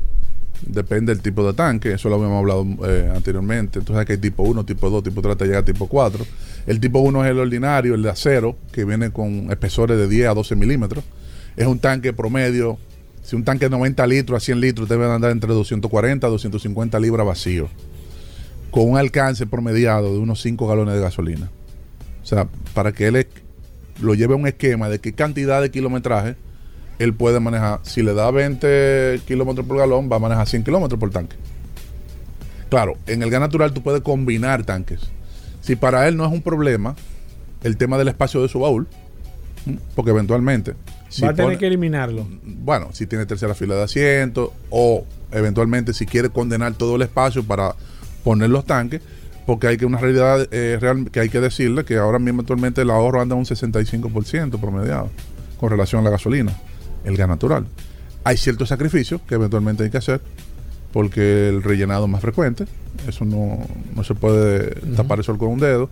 [0.66, 3.80] Depende del tipo de tanque, eso lo habíamos hablado eh, anteriormente.
[3.80, 6.24] Entonces, que hay tipo 1, tipo 2, tipo 3, hasta llegar a tipo 4.
[6.66, 10.28] El tipo 1 es el ordinario, el de acero, que viene con espesores de 10
[10.28, 11.04] a 12 milímetros.
[11.56, 12.78] Es un tanque promedio.
[13.24, 17.00] Si un tanque de 90 litros a 100 litros, debe andar entre 240 a 250
[17.00, 17.68] libras vacío.
[18.70, 21.50] Con un alcance promediado de unos 5 galones de gasolina.
[22.22, 23.26] O sea, para que él
[24.00, 26.36] lo lleve a un esquema de qué cantidad de kilometraje
[26.98, 27.80] él puede manejar.
[27.82, 31.36] Si le da 20 kilómetros por galón, va a manejar 100 kilómetros por tanque.
[32.68, 35.00] Claro, en el gas natural tú puedes combinar tanques.
[35.62, 36.94] Si para él no es un problema
[37.62, 38.86] el tema del espacio de su baúl,
[39.94, 40.74] porque eventualmente.
[41.14, 42.26] Si Va a tener pone- que eliminarlo.
[42.44, 47.44] bueno, si tiene tercera fila de asientos o eventualmente si quiere condenar todo el espacio
[47.44, 47.74] para
[48.24, 49.00] poner los tanques,
[49.46, 52.82] porque hay que una realidad eh, real que hay que decirle que ahora mismo actualmente
[52.82, 55.10] el ahorro anda un 65% promediado
[55.60, 56.52] con relación a la gasolina,
[57.04, 57.66] el gas natural.
[58.24, 60.20] Hay ciertos sacrificios que eventualmente hay que hacer
[60.92, 62.64] porque el rellenado es más frecuente,
[63.06, 63.58] eso no,
[63.94, 65.90] no se puede tapar el sol con un dedo.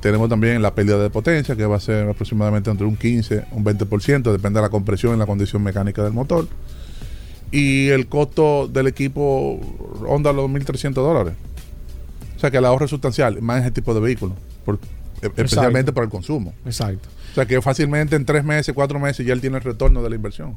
[0.00, 3.64] Tenemos también la pérdida de potencia, que va a ser aproximadamente entre un 15 un
[3.64, 6.48] 20%, depende de la compresión y la condición mecánica del motor.
[7.52, 9.60] Y el costo del equipo
[10.00, 11.34] ronda los 1.300 dólares.
[12.36, 14.76] O sea que el ahorro es sustancial, más en ese tipo de vehículos, por-
[15.20, 16.54] e- especialmente para el consumo.
[16.64, 17.08] Exacto.
[17.32, 20.08] O sea que fácilmente en tres meses, cuatro meses ya él tiene el retorno de
[20.10, 20.56] la inversión.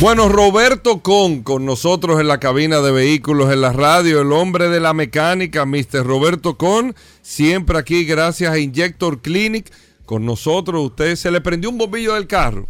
[0.00, 4.70] Bueno, Roberto Con, con nosotros en la cabina de vehículos en la radio, el hombre
[4.70, 6.06] de la mecánica, Mr.
[6.06, 9.70] Roberto Con, siempre aquí gracias a Injector Clinic,
[10.06, 10.86] con nosotros.
[10.86, 12.66] Usted se le prendió un bombillo del carro,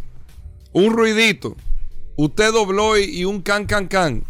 [0.73, 1.55] un ruidito,
[2.17, 4.25] usted dobló y, y un can, can, can.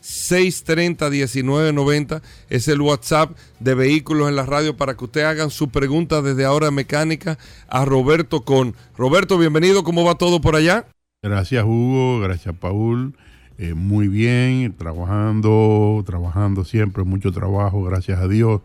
[0.00, 6.22] 829-630-1990 es el WhatsApp de Vehículos en la Radio para que usted hagan su pregunta
[6.22, 7.36] desde ahora mecánica
[7.68, 8.76] a Roberto Con.
[8.96, 9.82] Roberto, bienvenido.
[9.84, 10.86] ¿Cómo va todo por allá?
[11.22, 13.14] Gracias Hugo, gracias Paul.
[13.58, 18.62] Eh, muy bien, trabajando, trabajando siempre, mucho trabajo, gracias a Dios,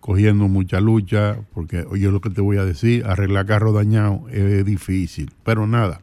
[0.00, 4.64] cogiendo mucha lucha, porque oye lo que te voy a decir, arreglar carro dañado es
[4.64, 6.00] difícil, pero nada,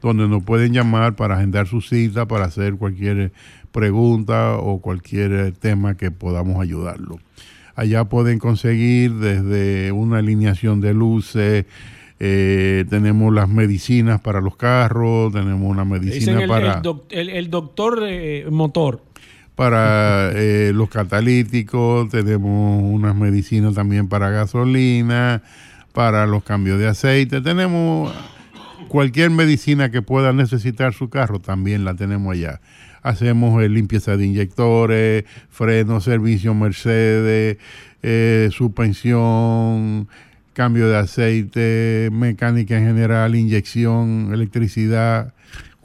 [0.02, 3.32] donde nos pueden llamar para agendar su cita, para hacer cualquier
[3.72, 7.20] pregunta o cualquier tema que podamos ayudarlo.
[7.76, 11.66] Allá pueden conseguir desde una alineación de luces,
[12.20, 16.76] eh, tenemos las medicinas para los carros, tenemos una medicina el, para...
[16.76, 19.02] El, doc- el- el doctor eh, motor.
[19.58, 25.42] Para eh, los catalíticos, tenemos unas medicinas también para gasolina,
[25.94, 28.14] para los cambios de aceite, tenemos
[28.88, 32.62] cualquier medicina que pueda necesitar su carro, también la tenemos allá.
[33.02, 37.58] Hacemos eh, limpieza de inyectores, frenos, servicio Mercedes,
[38.04, 40.08] eh, suspensión,
[40.54, 45.34] cambio de aceite, mecánica en general, inyección, electricidad,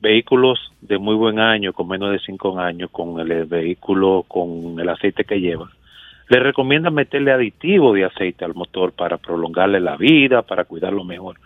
[0.00, 4.88] vehículos de muy buen año, con menos de cinco años, con el vehículo, con el
[4.88, 5.68] aceite que lleva,
[6.28, 11.38] le recomiendan meterle aditivo de aceite al motor para prolongarle la vida, para cuidarlo mejor.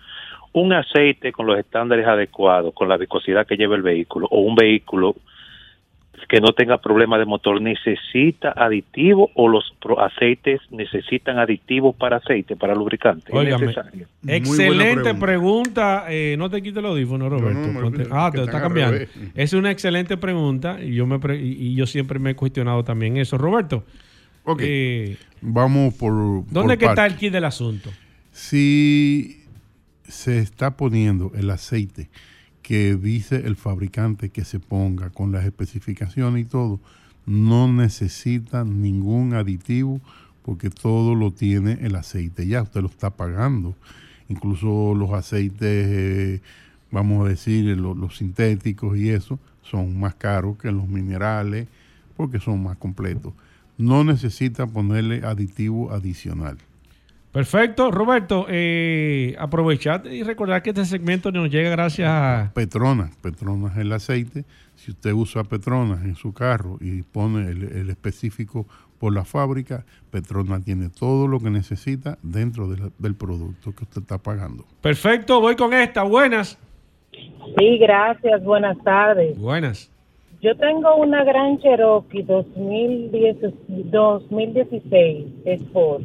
[0.52, 4.54] Un aceite con los estándares adecuados, con la viscosidad que lleva el vehículo, o un
[4.54, 5.16] vehículo
[6.28, 9.64] que no tenga problema de motor, necesita aditivo o los
[9.98, 13.30] aceites necesitan aditivos para aceite, para lubricante.
[13.32, 13.74] Óigame.
[14.26, 15.26] Excelente pregunta.
[15.26, 16.04] pregunta.
[16.08, 17.68] Eh, no te quites el audífono, Roberto.
[17.68, 18.98] no, que ah, te está cambiando.
[19.34, 23.16] Es una excelente pregunta y yo, me pre- y, yo siempre me he cuestionado también
[23.16, 23.38] eso.
[23.38, 23.84] Roberto,
[24.44, 26.12] Ok, eh, vamos por...
[26.12, 27.90] ¿dónde por que está el kit del asunto?
[28.30, 29.42] Si
[30.04, 32.08] se está poniendo el aceite
[32.66, 36.80] que dice el fabricante que se ponga con las especificaciones y todo,
[37.24, 40.00] no necesita ningún aditivo
[40.42, 43.76] porque todo lo tiene el aceite ya, usted lo está pagando.
[44.28, 46.40] Incluso los aceites, eh,
[46.90, 51.68] vamos a decir, lo- los, sintéticos y eso, son más caros que los minerales
[52.16, 53.32] porque son más completos.
[53.78, 56.58] No necesita ponerle aditivo adicional.
[57.36, 59.36] Perfecto, Roberto, eh,
[60.10, 62.50] y recordar que este segmento nos llega gracias a...
[62.54, 64.44] Petronas, Petronas es el aceite.
[64.74, 68.64] Si usted usa Petronas en su carro y pone el, el específico
[68.98, 73.84] por la fábrica, Petronas tiene todo lo que necesita dentro de la- del producto que
[73.84, 74.64] usted está pagando.
[74.80, 76.04] Perfecto, voy con esta.
[76.04, 76.58] Buenas.
[77.12, 78.42] Sí, gracias.
[78.44, 79.38] Buenas tardes.
[79.38, 79.90] Buenas.
[80.40, 83.36] Yo tengo una Gran Cherokee 2010,
[83.90, 86.02] 2016 Sport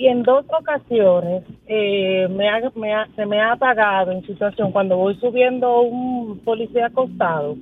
[0.00, 4.72] y en dos ocasiones eh, me ha- me ha- se me ha apagado en situación
[4.72, 7.56] cuando voy subiendo un policía acostado.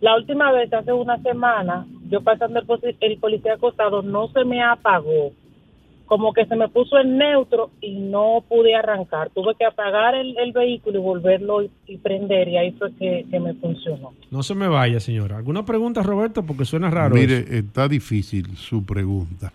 [0.00, 4.62] La última vez, hace una semana, yo pasando el, el policía acostado, no se me
[4.62, 5.32] apagó.
[6.06, 9.30] Como que se me puso en neutro y no pude arrancar.
[9.30, 13.26] Tuve que apagar el, el vehículo y volverlo y, y prender y ahí fue que,
[13.28, 14.12] que me funcionó.
[14.30, 15.36] No se me vaya, señora.
[15.36, 16.44] ¿Alguna pregunta, Roberto?
[16.46, 17.16] Porque suena raro.
[17.16, 17.52] Mire, eso.
[17.54, 19.52] está difícil su pregunta,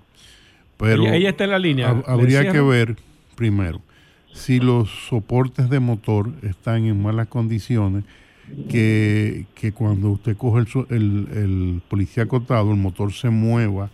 [0.82, 1.92] pero ella, ella está en la línea.
[1.94, 2.96] hab- ¿Le habría que ver
[3.36, 3.82] primero
[4.34, 8.04] si los soportes de motor están en malas condiciones,
[8.70, 13.90] que, que cuando usted coge el, el, el policía acotado, el motor se mueva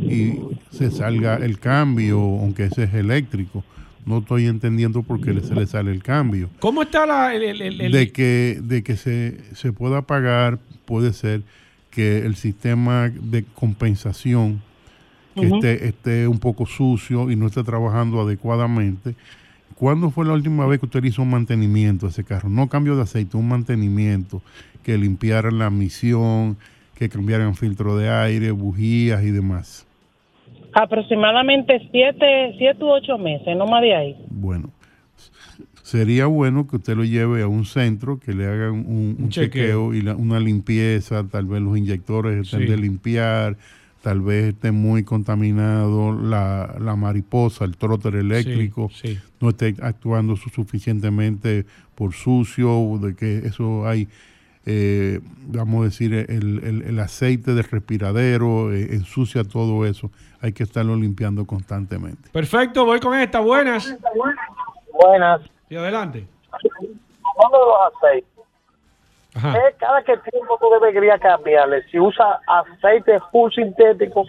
[0.00, 0.38] y
[0.70, 3.64] se salga el cambio, aunque ese es eléctrico.
[4.06, 6.48] No estoy entendiendo por qué se le sale el cambio.
[6.58, 11.42] ¿Cómo está la, el- el- De que, de que se, se pueda pagar, puede ser
[11.90, 14.62] que el sistema de compensación
[15.34, 19.14] que esté, esté un poco sucio y no esté trabajando adecuadamente.
[19.74, 22.48] ¿Cuándo fue la última vez que usted hizo un mantenimiento a ese carro?
[22.48, 24.42] No cambio de aceite, un mantenimiento,
[24.82, 26.56] que limpiaran la misión,
[26.94, 29.86] que cambiaran filtro de aire, bujías y demás.
[30.74, 34.16] Aproximadamente siete, siete u ocho meses, no más de ahí.
[34.30, 34.70] Bueno,
[35.82, 39.28] sería bueno que usted lo lleve a un centro, que le hagan un, un Un
[39.30, 39.90] chequeo.
[39.90, 42.66] chequeo y la- una limpieza, tal vez los inyectores estén Sí.
[42.66, 43.56] de limpiar,
[44.02, 49.18] tal vez esté muy contaminado la, la mariposa, el trotter eléctrico, Sí, sí.
[49.40, 54.08] no esté actuando su- suficientemente por sucio, de que eso hay
[54.64, 60.10] eh, vamos a decir, el, el- el aceite del respiradero, eh, ensucia todo eso.
[60.40, 62.28] Hay que estarlo limpiando constantemente.
[62.30, 63.40] Perfecto, voy con esta.
[63.40, 63.92] Buenas.
[64.92, 65.40] Buenas.
[65.68, 66.26] Y adelante.
[66.62, 68.28] Los aceites,
[69.34, 69.56] Ajá.
[69.56, 69.74] ¿eh?
[69.78, 74.24] cada que tiempo tú deberías cambiarle si usa aceite full sintético,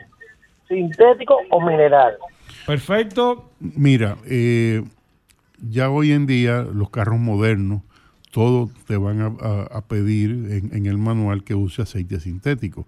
[0.67, 2.15] sintético o mineral.
[2.65, 3.49] Perfecto.
[3.59, 4.83] Mira, eh,
[5.61, 7.81] ya hoy en día los carros modernos,
[8.31, 12.87] todos te van a, a- a pedir en, en el manual que use aceite sintético.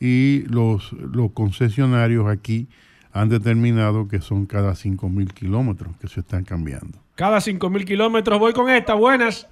[0.00, 2.68] Y los, los concesionarios aquí
[3.12, 6.98] han determinado que son cada 5.000 kilómetros que se están cambiando.
[7.14, 8.94] Cada 5.000 kilómetros voy con esta.
[8.94, 9.48] Buenas.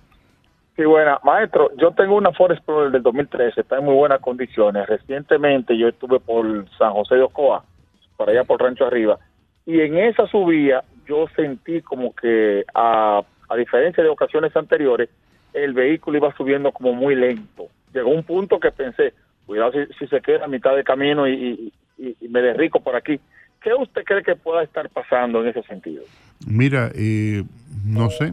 [0.77, 1.19] Sí, buena.
[1.23, 4.87] Maestro, yo tengo una Ford Explorer del 2013, está en muy buenas condiciones.
[4.89, 7.65] Recientemente yo estuve por San José de Ocoa,
[8.17, 9.19] por allá por Rancho Arriba,
[9.67, 15.09] y en esa subida yo sentí como que, a, a diferencia de ocasiones anteriores,
[15.53, 17.69] el vehículo iba subiendo como muy lento.
[17.93, 19.15] Llegó un punto que pensé,
[19.47, 22.97] cuidado si, si se queda a mitad de camino y, y- y- me derrico por
[22.97, 23.21] aquí.
[23.63, 26.03] ¿Qué usted cree que pueda estar pasando en ese sentido?
[26.47, 27.45] Mira, eh,
[27.87, 28.33] no sé,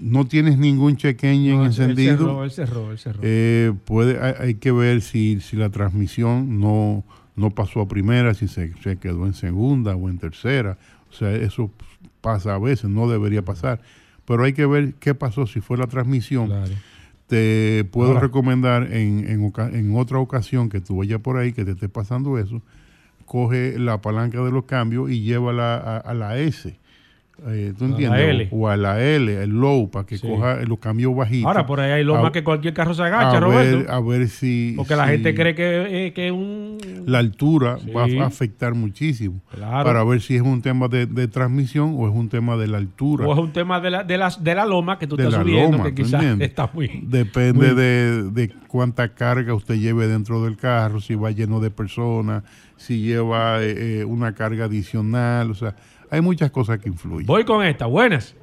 [0.00, 2.16] no tienes ningún chequeño Él encendido.
[2.16, 3.20] cerró, él cerró, él cerró.
[3.22, 7.04] Eh, puede, hay, hay que ver si, si la transmisión no,
[7.36, 10.78] no pasó a primera, si se, se quedó en segunda o en tercera.
[11.10, 11.70] O sea, eso
[12.20, 13.80] pasa a veces, no debería pasar.
[14.24, 16.50] Pero hay que ver qué pasó si fue la transmisión.
[17.26, 18.20] Te puedo Ahora.
[18.20, 22.60] recomendar en, en, otra ocasión que tú vayas por ahí, que te esté pasando eso,
[23.26, 26.78] coge la palanca de los cambios y llévala a, a la S.
[27.48, 28.48] Eh, ¿Tú A la entiendes?
[28.52, 30.26] O, a la L, el low, para que Sí.
[30.26, 31.46] coja los cambios bajitos.
[31.48, 33.78] Ahora, por ahí hay lo A- más que cualquier carro se agacha, a Roberto.
[33.78, 34.74] ver, a ver si.
[34.76, 36.78] Porque la si gente cree que, eh, que un...
[37.06, 37.90] La altura Sí.
[37.90, 39.40] va a afectar muchísimo.
[39.52, 39.84] Claro.
[39.84, 42.78] Para ver si es un tema de, de transmisión o es un tema de la
[42.78, 43.26] altura.
[43.26, 45.38] O es un tema de la, de la, de la loma que tú de estás
[45.38, 46.48] la subiendo, loma, que ¿tú quizás entiendes?
[46.50, 47.00] está muy...
[47.04, 51.70] Depende muy- de, de cuánta carga usted lleve dentro del carro, si va lleno de
[51.70, 52.44] personas,
[52.76, 55.50] si lleva eh, eh, una carga adicional.
[55.50, 55.74] O sea,
[56.14, 57.26] hay muchas cosas que influyen.
[57.26, 57.86] Voy con esta.
[57.86, 58.36] Buenas.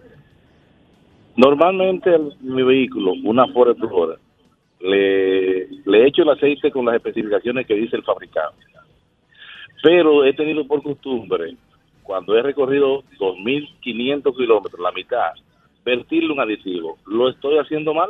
[1.38, 4.20] Normalmente el- mi vehículo, una Ford Explorer,
[4.82, 8.66] le, le echo el aceite con las especificaciones que dice el fabricante.
[9.84, 11.56] Pero he tenido por costumbre,
[12.04, 15.32] cuando he recorrido 2.500 kilómetros, la mitad,
[15.86, 16.98] vertirle un aditivo.
[17.08, 18.10] ¿Lo estoy haciendo mal?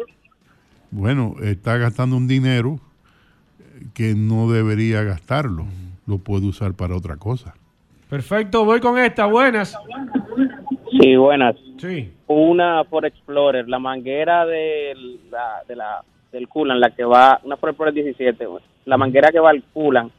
[0.89, 2.79] Bueno, está gastando un dinero
[3.93, 5.65] que no debería gastarlo.
[6.07, 7.53] Lo puede usar para otra cosa.
[8.11, 9.25] Perfecto, voy con esta.
[9.25, 9.73] Buenas.
[10.99, 11.55] Sí, buenas.
[11.79, 12.11] Sí.
[12.27, 14.93] Una Ford Explorer, la manguera de
[15.31, 16.03] la, de la,
[16.33, 18.61] del coolant, la que va, una Ford Explorer 17, güey.
[18.83, 20.11] la manguera que va al coolant,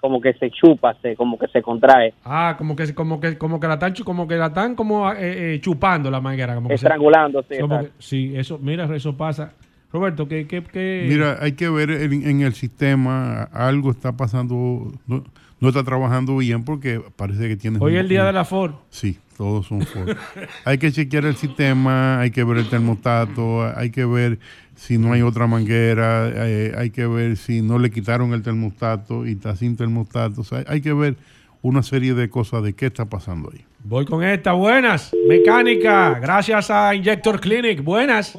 [0.00, 3.60] como que se chupa, se, como que se contrae, Ah, como que, como que, como
[3.60, 6.54] que la están, como que la están como eh, eh, chupando la manguera.
[6.54, 7.96] Como que se- estrangulando, sí, como exacto.
[7.98, 9.52] que- sí, eso, mira, eso pasa.
[9.92, 11.04] Roberto, ¿qué, qué, qué?
[11.06, 15.22] Mira, hay que ver en, en el sistema, algo está pasando, no,
[15.62, 17.78] no está trabajando bien porque parece que tiene...
[17.80, 18.72] Hoy es el día de la Ford.
[18.90, 20.16] Sí, todos son Ford.
[20.64, 24.40] hay que chequear el sistema, hay que ver el termostato, hay que ver
[24.74, 29.24] si no hay otra manguera, eh, hay que ver si no le quitaron el termostato
[29.24, 30.40] y está sin termostato.
[30.40, 31.14] O sea, hay que ver
[31.62, 33.64] una serie de cosas de qué está pasando ahí.
[33.84, 34.54] Voy con esta.
[34.54, 35.14] Buenas.
[35.28, 36.18] Mecánica.
[36.18, 37.84] Gracias a Injector Clinic.
[37.84, 38.36] Buenas.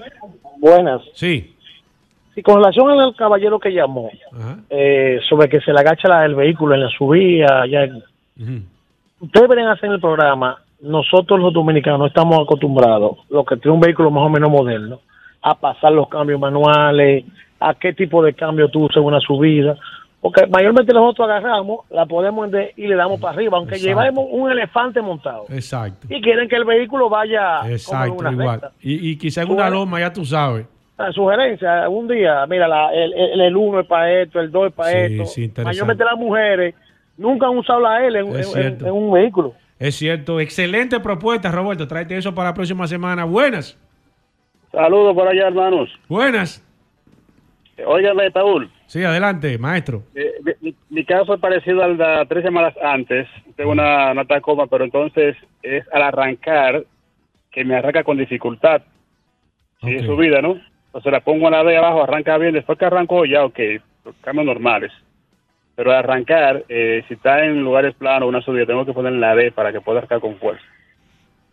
[0.60, 1.02] Buenas.
[1.16, 1.53] Sí.
[2.36, 4.10] Sí, con relación al caballero que llamó,
[4.70, 7.88] eh, sobre que se le agacha la- el vehículo en la subida, ya,
[9.20, 13.76] ustedes deberían hacer en el programa, nosotros los dominicanos no estamos acostumbrados, los que tienen
[13.76, 15.00] un vehículo más o menos moderno,
[15.42, 17.26] a pasar los cambios manuales,
[17.60, 19.78] a qué tipo de cambio tú usas en una subida,
[20.20, 24.00] porque mayormente nosotros agarramos, la podemos de- y le damos para arriba, aunque Exacto.
[24.02, 25.46] llevemos un elefante montado.
[25.50, 26.08] Exacto.
[26.10, 28.62] Y quieren que el vehículo vaya como en Exacto, una igual.
[28.62, 28.72] recta.
[28.82, 30.66] Y, y quizá en una loma, ya tú sabes.
[30.98, 34.68] La sugerencia, un día, mira, la, el, el, el 1 es para esto, el 2
[34.68, 35.26] es para Sí, esto.
[35.26, 35.52] sí.
[35.64, 36.76] Mayormente las mujeres
[37.18, 39.54] nunca han usado la L en, un vehículo.
[39.80, 40.40] Es cierto.
[40.40, 41.88] Excelente propuesta, Roberto.
[41.88, 43.26] Tráete eso para la próxima semana.
[43.26, 43.78] Buenas.
[44.72, 45.90] Saludos por allá, hermanos.
[46.08, 46.64] Buenas.
[47.86, 48.70] Óigame, Paul.
[48.86, 50.04] Sí, adelante, maestro.
[50.14, 53.28] eh, mi- mi, caso es parecido al de tres semanas antes.
[53.56, 56.84] Tengo una, una Tacoma, pero entonces es al arrancar
[57.52, 58.84] que me arranca con dificultad.
[59.82, 60.08] Si es Ok.
[60.16, 60.60] subida, ¿no?
[60.94, 62.54] Entonces la pongo en la de abajo, arranca bien.
[62.54, 63.60] Después que arrancó, ya, ok,
[64.06, 64.92] los cambios normales.
[65.76, 69.34] Pero al arrancar, eh, si está en lugares planos, una subida, tengo que poner la
[69.36, 70.64] D para que pueda arrancar con fuerza.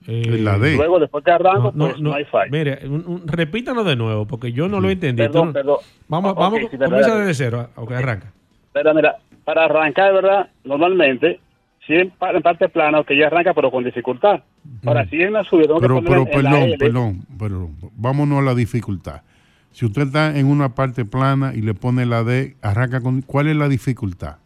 [0.06, 0.76] la D.
[0.76, 2.50] Luego, después que arranco, No, pues no, hay fallo.
[2.50, 5.22] Mire, un- un- repítanos de nuevo, porque yo no lo entendí.
[5.22, 5.78] Perdón, perdón.
[6.08, 7.68] Vamos, vamos, de comienza desde cero.
[7.76, 8.32] Ok, arranca.
[8.72, 10.48] Pero mira, para arrancar, ¿verdad?
[10.64, 11.40] Normalmente,
[11.86, 14.40] si en, pa- en parte plana, que ya arranca, pero con dificultad.
[14.86, 17.76] Ahora, si en la subida, tengo Pero, que pero perdón, perdón, perdón.
[17.96, 19.22] Vámonos a la dificultad.
[19.72, 23.22] Si usted está en una parte plana y le pone la D, arranca con...
[23.22, 24.36] ¿Cuál es la dificultad?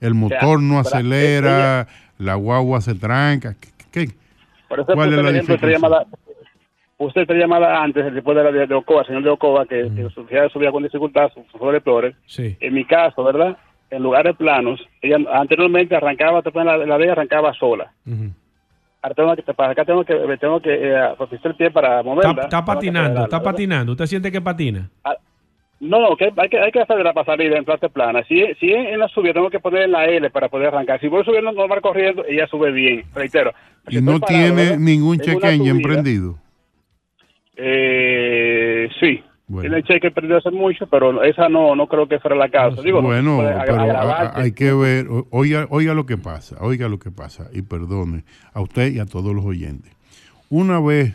[0.00, 1.86] El motor no acelera,
[2.18, 3.54] la guagua se tranca.
[3.60, 3.68] ¿Qué?
[4.06, 4.14] qué-
[4.68, 6.06] Por eso ¿Cuál es la dificultad?
[6.96, 10.48] puse esta llamada antes, después de la de, Ocoa, señor de Ocoa, que, que subía,
[10.50, 12.14] subía con dificultad Ford Explorer.
[12.26, 12.56] Sí.
[12.60, 13.56] En mi caso, ¿verdad?
[13.90, 17.92] En lugares planos, ella anteriormente arrancaba, la, la D arrancaba sola.
[19.02, 21.14] Ahora tengo que, para acá tengo que, tengo que eh,
[21.48, 22.30] el pie para moverla.
[22.30, 23.92] Está, está para patinando, está patinando.
[23.92, 24.90] ¿Usted siente que patina?
[25.80, 28.22] No, que hay que, hay que hacer la para salir en parte plana.
[28.28, 31.00] Si, si en la subida tengo que poner la L para poder arrancar.
[31.00, 33.04] Si voy subiendo normal corriendo, ella sube bien.
[33.14, 33.52] Reitero.
[33.88, 34.78] Y no parado, tiene ¿verdad?
[34.78, 36.38] ningún En una check engine subida, prendido.
[37.56, 39.24] Eh, sí.
[39.60, 42.82] Tiene el cheque perdido hace mucho, pero esa no no creo que fuera la causa.
[42.82, 47.10] Digo, bueno, pero a- hay que ver, oiga, oiga lo que pasa, oiga lo que
[47.10, 49.92] pasa, y perdone a usted y a todos los oyentes.
[50.48, 51.14] Una vez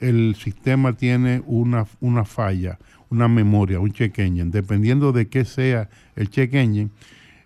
[0.00, 2.78] el sistema tiene una, una falla,
[3.10, 6.90] una memoria, un check engine, dependiendo de qué sea el check engine,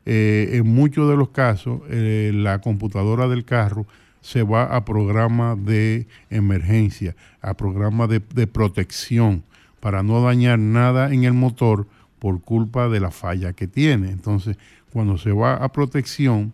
[0.04, 3.86] eh, en muchos de los casos eh, la computadora del carro
[4.20, 9.42] se va a programa de emergencia, a programa de, de protección
[9.86, 11.86] para no dañar nada en el motor
[12.18, 14.10] por culpa de la falla que tiene.
[14.10, 14.56] Entonces,
[14.92, 16.52] cuando se va a protección,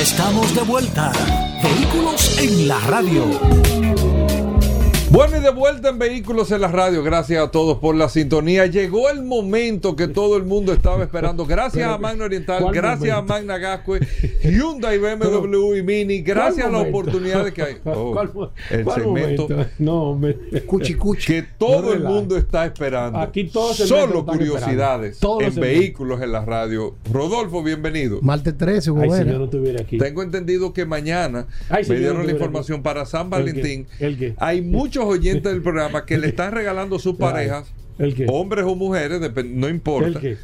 [0.02, 1.12] Estamos de vuelta.
[1.62, 4.01] Vehículos en la radio.
[5.12, 7.04] Bueno, y de vuelta en Vehículos en la Radio.
[7.04, 8.66] Gracias a todos por la sintonía.
[8.68, 11.46] Llegó el momento que todo el mundo estaba esperando.
[11.46, 13.34] Gracias a Magna Oriental, ¿cuál gracias momento?
[13.34, 14.00] a Magna Gascue,
[14.42, 16.22] Hyundai, BMW y Mini.
[16.22, 17.76] Gracias a ¿Cuál las oportunidades que hay.
[17.94, 18.32] Oh, ¿Cuál
[18.70, 19.70] el cuál segmento momento?
[19.80, 20.34] No, me...
[20.66, 23.20] Cuchi, Que todo No el mundo está esperando.
[23.20, 25.20] Aquí todos Solo curiosidades.
[25.20, 25.56] Todos en.
[25.62, 26.96] Vehículos en la Radio.
[27.12, 28.20] Rodolfo, bienvenido.
[28.22, 29.98] Martes 13, Ay, si yo no estuviera aquí.
[29.98, 32.84] Tengo entendido que mañana Ay, si me dieron no la información aquí.
[32.84, 33.88] para San ¿El Valentín.
[34.00, 34.06] qué?
[34.06, 34.34] ¿El qué?
[34.38, 38.26] Hay muchos oyentes del programa que le están regalando sus parejas, ¿El qué?
[38.30, 40.38] hombres o mujeres, no importa, ¿El qué?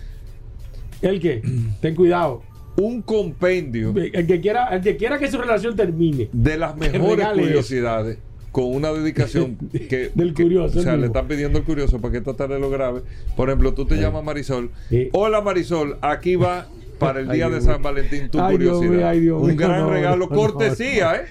[1.02, 1.42] ¿El qué?
[1.82, 2.42] Ten cuidado.
[2.78, 6.30] un compendio El que quiera, el que quiera que su relación termine.
[6.32, 8.18] de las mejores curiosidades
[8.52, 12.00] con una dedicación que Del que- curioso, o sea el le están pidiendo al curioso
[12.02, 13.02] para que esta tarde lo grabe
[13.36, 15.10] por ejemplo tú te llamas Marisol Sí.
[15.14, 16.68] hola Marisol aquí va
[17.00, 17.62] para el día de.
[17.62, 21.16] San Valentín tu Ay, curiosidad mío, ay, Dios un gran no, regalo no, no, cortesía
[21.18, 21.26] eh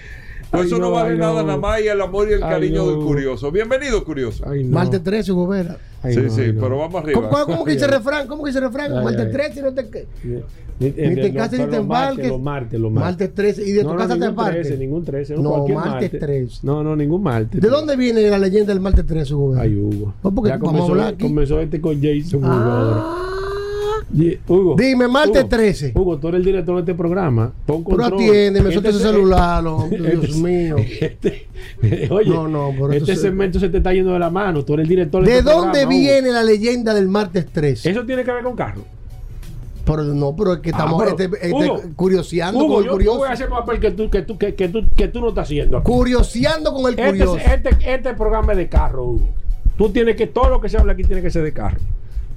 [0.51, 1.47] Ay, eso no, no, vale ay, nada no.
[1.47, 2.91] nada más y el amor y el Ay, cariño no.
[2.91, 4.71] del curioso bienvenido curioso Ay, no.
[4.75, 5.77] Martes 13, Gobera.
[6.01, 6.61] Ay, sí no, sí ay, no.
[6.61, 8.27] pero vamos arriba ¿Cómo, cómo que dice el refrán?
[8.27, 8.91] ¿Cómo que dice el refrán?
[9.07, 9.15] Ay.
[9.31, 10.07] 13 no te...
[10.79, 12.27] Ni, Ni te cases ni te embarques.
[12.29, 13.09] los martes, los martes.
[13.09, 13.63] Martes 13.
[13.67, 14.61] ¿Y de tu casa te ningún embarques?
[14.67, 15.35] 13, ningún 13.
[15.37, 16.59] No, martes 13.
[16.61, 17.59] No, no, ningún martes.
[17.59, 19.63] ¿De dónde viene la leyenda del martes 13, Gobera?
[19.63, 20.13] Ay, Hugo.
[20.23, 21.23] No, porque ya comenzó, hablar aquí.
[21.23, 22.79] comenzó este con Jason Hugo Ah.
[22.79, 23.36] ahora.
[24.47, 24.75] Hugo.
[24.77, 25.91] Dime, martes Hugo, 13.
[25.95, 27.51] Hugo, tú eres el director de este programa.
[27.65, 28.13] Pon Pero control.
[28.13, 29.83] atiéndeme, suelta ese Este- celular, Dios
[30.23, 30.75] este- mío.
[30.77, 31.47] este-
[32.09, 34.63] oye, No, no, pero este se- segmento se te está yendo de la mano.
[34.63, 35.99] Tú eres el director de, ¿De este dónde programa, Hugo.
[36.01, 37.89] viene la leyenda del martes 13?
[37.91, 38.83] Eso tiene que ver con carro.
[39.85, 42.85] Pero no, pero es que estamos Ah, pero, este, este, Hugo, curioseando Hugo, con el
[42.85, 43.17] yo, yo curioso.
[43.19, 45.45] voy a hacer papel que tú, que tú, que, que tú, que tú no estás
[45.45, 45.77] haciendo.
[45.77, 45.85] aquí.
[45.91, 47.37] Curioseando con el Este, curioso.
[47.37, 49.29] este, este programa es de carro, Hugo.
[49.77, 51.77] Tú tienes que, todo lo que se habla aquí tiene que ser de carro.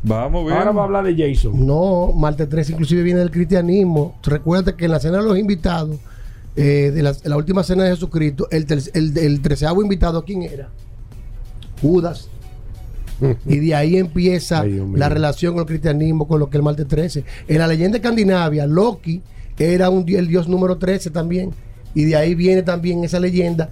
[0.03, 0.57] Vamos bien.
[0.57, 1.67] Ahora va a hablar de Jason.
[1.67, 4.17] No, Marte 3 inclusive viene del cristianismo.
[4.23, 5.97] Recuerda que en la cena de los invitados,
[6.57, 10.43] eh, de la, la última cena de Jesucristo, el, ter- el, el treceavo invitado, ¿quién
[10.43, 10.69] era?
[11.83, 12.29] Judas.
[13.47, 16.65] y de ahí empieza Ay, la relación con el cristianismo, con lo que es el
[16.65, 17.25] Marte 13.
[17.49, 19.21] En la leyenda escandinavia, Loki
[19.59, 21.51] era un, el dios número 13 también.
[21.95, 23.69] Y de ahí viene también esa leyenda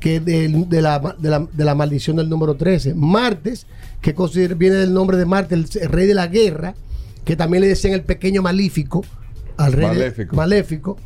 [0.00, 2.94] que del- de, la, de, la, de la maldición del número 13.
[2.94, 3.66] Martes,
[4.00, 4.14] que
[4.54, 6.74] viene del nombre de Marte, el, el rey de la guerra,
[7.24, 9.04] que también le decían el pequeño malífico,
[9.56, 10.36] al rey de- Maléfico.
[10.36, 10.96] maléfico,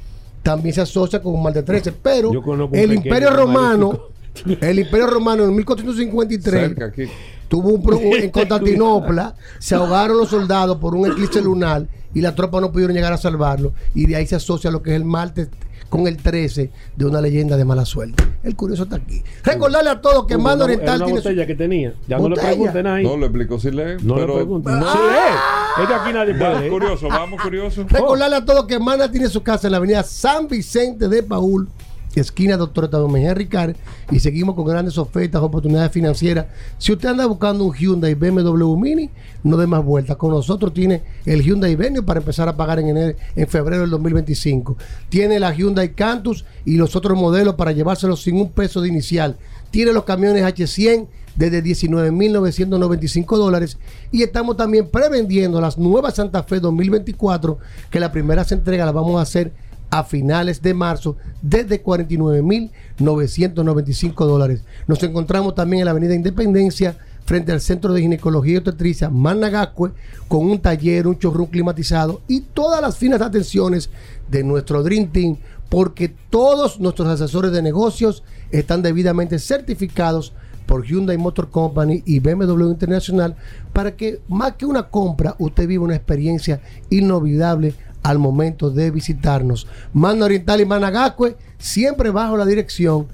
[0.43, 1.93] también se asocia con Marte 13.
[1.93, 2.31] Pero
[2.73, 4.11] el imperio romano,
[4.45, 4.67] maléfico.
[4.67, 7.05] el imperio romano en 1453 Cerca aquí.
[7.49, 12.61] tuvo un en Constantinopla, se ahogaron los soldados por un eclipse lunar y las tropas
[12.61, 13.73] no pudieron llegar a salvarlo.
[13.95, 15.49] Y de ahí se asocia lo que es el Marte
[15.91, 18.25] con el 13 de una leyenda de mala suerte.
[18.43, 19.23] El curioso está aquí.
[19.45, 21.93] Recordarle a todos que Hugo, Mando Oriental una tiene su- botella que tenía.
[22.09, 22.49] Ya no le Botella.
[22.49, 23.03] pregunten ahí.
[23.05, 23.97] No, lo explico si lee.
[24.03, 24.79] No le pero pregunten.
[24.81, 24.93] No.
[24.93, 25.83] Sí, eh.
[25.83, 26.45] Es que aquí nadie puede.
[26.49, 26.73] Vamos leer.
[26.73, 27.85] curioso, vamos curioso.
[27.89, 31.69] Recordarle a todos que Manda tiene su casa en la avenida San Vicente de Paul,
[32.15, 33.77] esquina Doctor Mejía Ricard,
[34.11, 36.47] y seguimos con grandes ofertas, oportunidades financieras.
[36.79, 39.11] Si usted anda buscando un Hyundai BMW Mini,
[39.45, 40.17] no dé más vueltas.
[40.17, 43.91] Con nosotros tiene el Hyundai Venue para empezar a pagar en, enero- en febrero del
[43.91, 44.77] 2025.
[45.09, 49.37] Tiene la Hyundai Cantus y los otros modelos para llevárselos sin un peso de inicial.
[49.71, 51.07] Tiene los camiones H100
[51.37, 53.79] desde 19.995 dólares
[54.11, 57.59] y estamos también prevendiendo las nuevas Santa Fe 2024
[57.91, 59.53] que la primera se entrega la vamos a hacer
[59.91, 64.63] a finales de marzo desde 49.995 dólares.
[64.87, 69.93] Nos encontramos también en la Avenida Independencia frente al Centro de Ginecología y Obstetricia Managacue
[70.27, 73.91] con un taller, un showroom climatizado y todas las finas atenciones
[74.31, 75.37] de nuestro Dream Team
[75.69, 80.33] porque todos nuestros asesores de negocios están debidamente certificados
[80.67, 83.37] por Hyundai Motor Company y BMW Internacional
[83.73, 86.61] para que más que una compra usted viva una experiencia
[86.91, 89.67] inolvidable al momento de visitarnos.
[89.93, 93.07] Mano Oriental y Managacue siempre bajo la dirección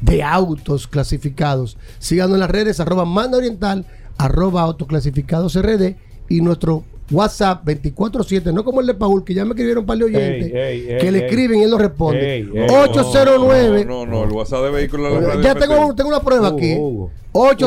[0.00, 1.76] de autos clasificados.
[1.98, 3.84] Síganos en las redes arroba Mando Oriental,
[4.16, 5.96] arroba autoclasificados RD
[6.28, 9.96] y nuestro WhatsApp 24-7, no como el de Paul, que ya me escribieron un par
[9.96, 11.24] de oyentes, Ey, ey, que ey, le ey.
[11.24, 12.34] escriben y él lo responde.
[12.36, 12.66] Ey, ey.
[12.70, 15.40] 809 No, no, no, el WhatsApp de vehículos de la radio.
[15.42, 16.74] ya tengo, tengo una prueba aquí.
[16.76, 17.10] Hugo.
[17.32, 17.66] Hugo, eso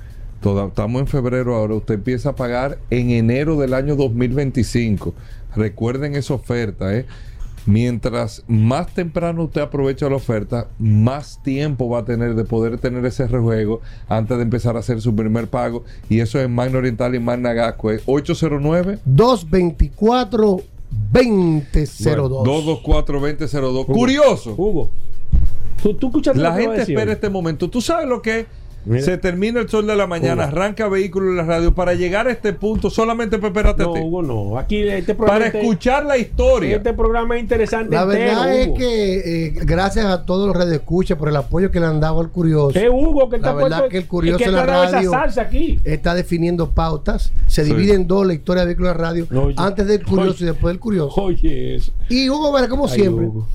[0.41, 5.13] toda- estamos en febrero ahora, usted empieza a pagar en enero del año 2025.
[5.55, 7.05] Recuerden esa oferta, ¿eh?
[7.65, 13.05] Mientras más temprano usted aprovecha la oferta, más tiempo va a tener de poder tener
[13.05, 15.83] ese rejuego antes de empezar a hacer su primer pago.
[16.09, 18.01] Y eso es Magna Oriental y Magna Gascue.
[18.05, 20.61] 809 224
[21.11, 22.45] 2002.
[22.45, 23.85] 224-2002.
[23.85, 24.53] Curioso.
[24.57, 24.89] Hugo,
[25.81, 27.69] ¿tú, tú escuchaste La gente espera este momento.
[27.69, 28.45] ¿Tú sabes lo que es?
[28.85, 29.01] Mira.
[29.03, 30.51] Se termina el sol de la mañana, Hugo.
[30.57, 31.73] arranca vehículo en la radio.
[31.73, 33.93] Para llegar a este punto, solamente para espérate No.
[33.93, 34.57] Hugo, no.
[34.59, 35.45] Aquí este programa.
[35.45, 36.75] Para escuchar la historia.
[36.77, 37.95] Este programa es interesante.
[37.95, 41.79] La verdad es entero, que eh, gracias a todos los radioescuchas por el apoyo que
[41.79, 42.77] le han dado al curioso.
[42.77, 44.71] Es Hugo que la está verdad puesto- que el curioso es que en la está
[44.73, 45.79] dando esa radio salsa aquí.
[45.83, 47.31] está definiendo pautas.
[47.47, 47.71] Se Sí.
[47.73, 49.27] divide en dos la historia de vehículos en la radio.
[49.29, 50.43] No, antes del curioso Oye.
[50.43, 51.21] y después del curioso.
[51.21, 51.91] Oye, eso.
[52.09, 53.47] Y Hugo, como Ay, siempre, Hugo.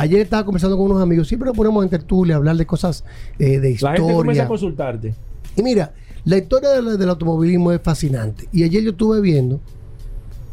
[0.00, 1.28] Ayer estaba conversando con unos amigos.
[1.28, 3.04] Siempre nos ponemos en tertulia a hablar de cosas
[3.38, 4.42] eh, de La gente comienza historia.
[4.44, 5.14] a consultarte.
[5.56, 5.92] Y mira,
[6.24, 8.48] la historia del, del automovilismo es fascinante.
[8.52, 9.60] Y ayer yo estuve viendo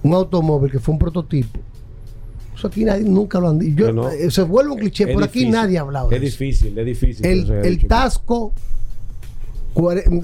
[0.03, 1.59] un automóvil que fue un prototipo.
[2.55, 3.91] Eso aquí nadie nunca lo han dicho.
[3.93, 4.09] No.
[4.09, 6.09] eh, Se vuelve un cliché, por aquí nadie ha hablado.
[6.11, 7.25] Es difícil, es difícil.
[7.25, 7.85] El, el.
[7.87, 8.51] Tasco,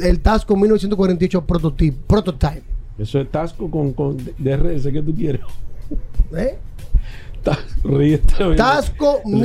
[0.02, 2.64] el Tasco 1948 prototipo, prototype.
[2.98, 5.42] Eso es Tasco con, con de RS que tú quieres.
[6.36, 6.58] ¿eh?
[7.44, 9.40] Tasco Ay, Dios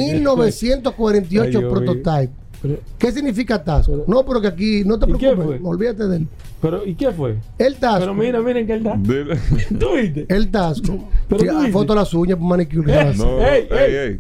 [0.63, 1.71] 1948 mío.
[1.71, 2.31] prototype.
[2.61, 4.05] Pero, ¿Qué significa Tasco?
[4.09, 5.71] No, pero que aquí no te ¿Y qué preocupes, fue?
[5.71, 6.29] olvídate de él.
[6.61, 7.37] pero, ¿y qué fue?
[7.57, 8.01] El Tasco.
[8.01, 8.97] Pero mira, miren que él da.
[8.97, 9.39] Dile-
[9.79, 10.27] ¿Tú viste?
[10.29, 11.09] El Tasco.
[11.29, 12.85] Pero Sí, tú ah, foto de las uñas, manicure.
[12.93, 14.19] que Eh, se No, Ey, ey, ey.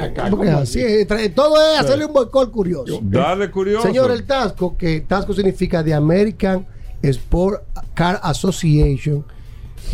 [0.00, 2.98] acá, Porque ¿cómo así es, todo es hacerle un boicot curioso.
[3.02, 3.86] Dale curioso.
[3.86, 6.66] Señor, el Tasco, que Tasco significa The American
[7.02, 7.62] Sport
[7.94, 9.24] Car Association,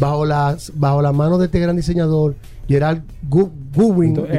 [0.01, 2.37] bajo, las, bajo la mano de este gran diseñador,
[2.69, 4.35] Gerald Gu- Gubin, Entonces,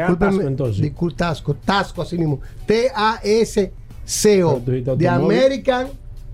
[0.78, 5.08] ¿es discúlpeme, Tasco, Tasco, Tasco así mismo, T-A-S-C-O, automóvil.
[5.08, 5.88] American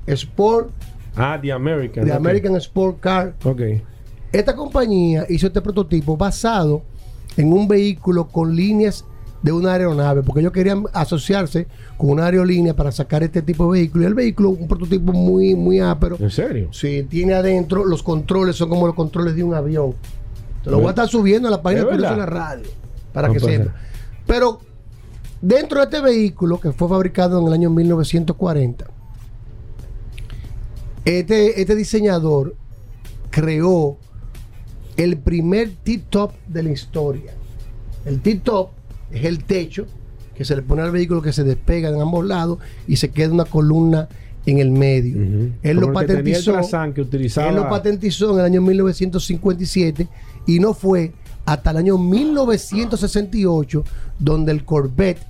[0.07, 0.69] Sport,
[1.15, 2.05] Ah, The American.
[2.05, 2.11] The.
[2.13, 3.61] American Sport Car Ok.
[4.31, 6.81] esta compañía hizo este prototipo basado
[7.37, 9.05] en un vehículo con líneas
[9.43, 11.67] de una aeronave, porque ellos querían asociarse
[11.97, 14.03] con una aerolínea para sacar este tipo de vehículo.
[14.03, 16.15] Y el vehículo, un prototipo muy, muy ápero.
[16.19, 16.69] ¿En serio?
[16.71, 19.93] Sí, tiene adentro, los controles son como los controles de un avión.
[20.63, 22.65] Te lo voy a estar subiendo a la página ¿Es de la radio,
[23.11, 23.73] para No que sepa.
[24.25, 24.59] Pero
[25.41, 28.85] dentro de este vehículo, que fue fabricado en el año 1940,
[31.05, 32.55] este, este diseñador
[33.29, 33.97] creó
[34.95, 37.33] el primer T-top de la historia.
[38.05, 38.69] El T-top
[39.11, 39.85] es el techo
[40.35, 43.33] que se le pone al vehículo que se despega en ambos lados y se queda
[43.33, 44.07] una columna
[44.45, 45.17] en el medio.
[45.61, 46.53] Él lo Como que patentizó.
[46.53, 50.07] Trazan que utilizaba- Él lo patentizó en el año 1957
[50.45, 51.13] y no fue
[51.45, 53.83] hasta el año 1968
[54.19, 55.21] donde el Corvette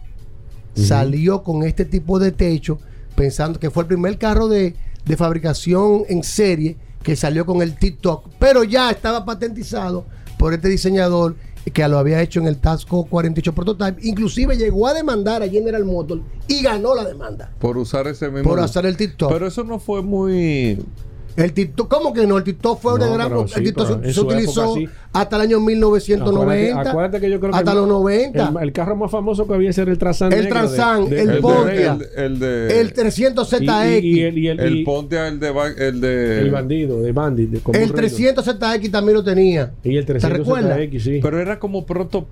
[0.76, 2.80] salió con este tipo de techo,
[3.16, 4.76] pensando que fue el primer carro de,
[5.06, 10.06] de fabricación en serie que salió con el TikTok, pero ya estaba patentizado
[10.38, 11.36] por este diseñador
[11.72, 14.06] que lo había hecho en el Tasco 48 Prototype.
[14.08, 17.52] Inclusive llegó a demandar a General Motors y ganó la demanda.
[17.60, 18.50] Por usar ese mismo.
[18.50, 19.32] Por hacer el TikTok.
[19.32, 20.84] Pero eso no fue muy.
[21.36, 22.38] El TikTok, ¿cómo que no?
[22.38, 23.32] El TikTok fue No, de gran.
[23.32, 24.90] el TikTok se, utilizó época sí.
[25.14, 26.72] Hasta el año 1990.
[26.72, 28.50] Acuérdate, acuérdate que yo creo que hasta el- los 90.
[28.50, 30.34] El, el carro más famoso que había era el Transan.
[30.34, 31.98] El de- el Pontiac.
[32.00, 32.80] de- El de.
[32.82, 34.04] El 300ZX.
[34.04, 35.54] Y- y- y el- y el- el el de.
[35.88, 36.40] El de.
[36.40, 37.50] El bandido, de Bandit.
[37.52, 38.18] De, como el un reino.
[38.18, 39.72] 300ZX también lo tenía.
[39.84, 40.78] Y el ¿Te recuerdas?
[40.78, 41.20] 300ZX, sí.
[41.22, 42.26] Pero era como pronto,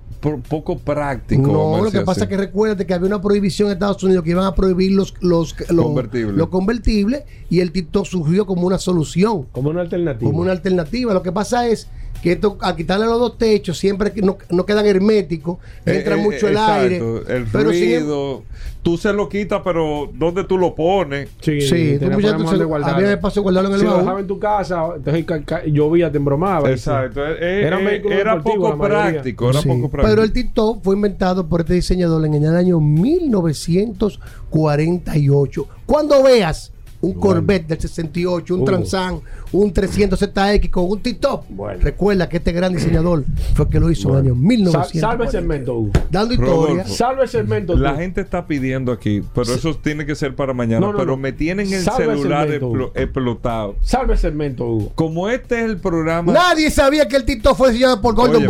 [0.48, 1.42] poco práctico.
[1.42, 2.22] No, lo que pasa así.
[2.22, 5.14] es que recuérdate que había una prohibición en Estados Unidos que iban a prohibir los,
[5.20, 6.36] los, los Convertibles.
[6.36, 9.46] los convertibles y el TikTok surgió como una solución.
[9.52, 10.28] Como una alternativa.
[10.30, 11.14] Como una alternativa.
[11.14, 11.88] Lo que pasa es
[12.22, 16.18] que esto, al quitarle los dos techos, siempre que no, no quedan herméticos, entra Eh,
[16.18, 16.96] eh, mucho el exacto, aire.
[17.28, 18.42] El pero em- ruido.
[18.82, 21.28] Tú se lo quitas, pero ¿dónde tú lo pones?
[21.40, 22.16] Sí, Sí, tú tu-
[22.58, 22.96] de guardarlo.
[22.96, 25.64] había espacio de guardarlo en el Si lo dejaba en tu casa, entonces ca- ca-
[25.66, 26.68] llovía, te embromaba.
[26.68, 27.24] Exacto.
[27.24, 29.10] eh, eh, era deportivos, poco la mayoría.
[29.12, 29.50] práctico.
[29.50, 30.10] Era Sí, poco práctico.
[30.10, 35.68] Pero el TikTok fue inventado por este diseñador en el año 1948.
[35.86, 36.71] Cuando veas
[37.02, 38.70] un Corvette del 68, un Hugo.
[38.70, 39.20] Transan,
[39.52, 41.44] un 300ZX con un TikTok,
[41.80, 43.24] recuerda que este gran diseñador
[43.54, 45.00] fue el que lo hizo en el año Sal- 1948.
[45.00, 45.90] Salve el segmento, Hugo.
[46.10, 46.52] Dando historia.
[46.52, 47.76] Rodolfo, Salve el segmento.
[47.76, 47.98] La tú.
[47.98, 50.80] gente está pidiendo aquí, pero eso tiene que ser para mañana.
[50.80, 51.16] No, no, pero no.
[51.16, 53.76] me tienen el Salve el celular segmento, explotado.
[53.82, 54.92] Salve el segmento, Hugo.
[54.94, 56.32] Como este es el programa.
[56.32, 58.44] Nadie sabía que el TikTok fue diseñado por Gordon.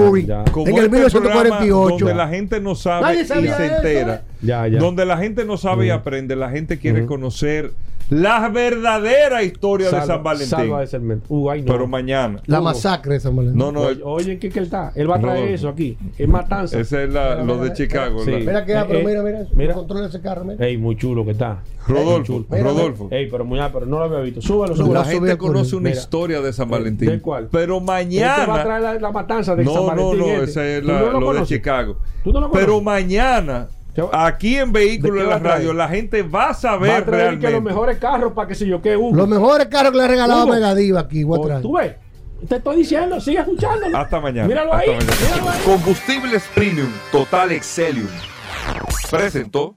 [0.52, 1.20] Como en el este 1948.
[1.20, 4.24] programa Donde la gente no sabe Nadie y se eso, entera.
[4.42, 4.78] Ya, ya.
[4.78, 6.36] Donde la gente no sabe y aprende.
[6.36, 7.72] La gente quiere conocer
[8.10, 10.48] la verdadera historia de Salva- San Valentín.
[10.48, 11.26] Salva segmento.
[11.28, 11.72] Hugo, ay, no.
[11.72, 12.40] Pero mañana.
[12.46, 12.64] La Hugo.
[12.64, 13.58] masacre de San Valentín.
[13.58, 13.80] No, no.
[13.82, 14.92] Oye, oye, ¿qué que él está?
[14.94, 15.54] Él va a traer Rodolfo.
[15.54, 15.96] eso aquí.
[16.18, 16.78] Es matanza.
[16.78, 18.24] Ese es la- lo de Chicago.
[18.24, 18.30] Sí.
[18.32, 19.74] la- Mira que, Eh, pero eh, mira, mira, mira.
[19.74, 20.64] controla ese carro, mira.
[20.66, 21.62] Ey, muy chulo que está.
[21.88, 22.44] Rodolfo.
[22.48, 23.08] Mira, Rodolfo.
[23.10, 24.40] Ey, pero muy pero no lo había visto.
[24.40, 25.04] Súbelo, La súbelo.
[25.04, 26.00] subí gente conoce una Mira.
[26.00, 27.08] historia de San Eh, Valentín.
[27.08, 27.48] ¿de cuál?
[27.50, 28.62] Pero Este va a mañana.
[28.62, 30.18] traer la, la matanza de San No, no, Valentín.
[30.18, 30.44] no, este.
[30.44, 31.42] ese es ¿Tú la- no lo, de?
[31.44, 31.96] Chicago.
[32.22, 33.81] ¿Tú no lo Pero mañana, ¿Qué-
[34.12, 35.50] aquí en Vehículos ¿De la va?
[35.56, 37.50] Radio, la gente va a Va saber a traer que realmente.
[37.52, 39.14] los mejores carros para que se yo qué, Hugo.
[39.14, 40.52] Los mejores carros que le ha regalado Hugo.
[40.54, 41.62] Megadiva aquí, voy a Oh, traer.
[41.62, 41.94] Tú ves.
[42.48, 43.96] Te estoy diciendo, sigue escuchándolo.
[43.96, 44.48] Hasta mañana.
[44.48, 44.96] Míralo Hasta ahí.
[44.96, 45.12] mañana.
[45.30, 45.58] Míralo ahí.
[45.64, 48.08] Combustibles Premium Total Excelium
[49.10, 49.76] presentó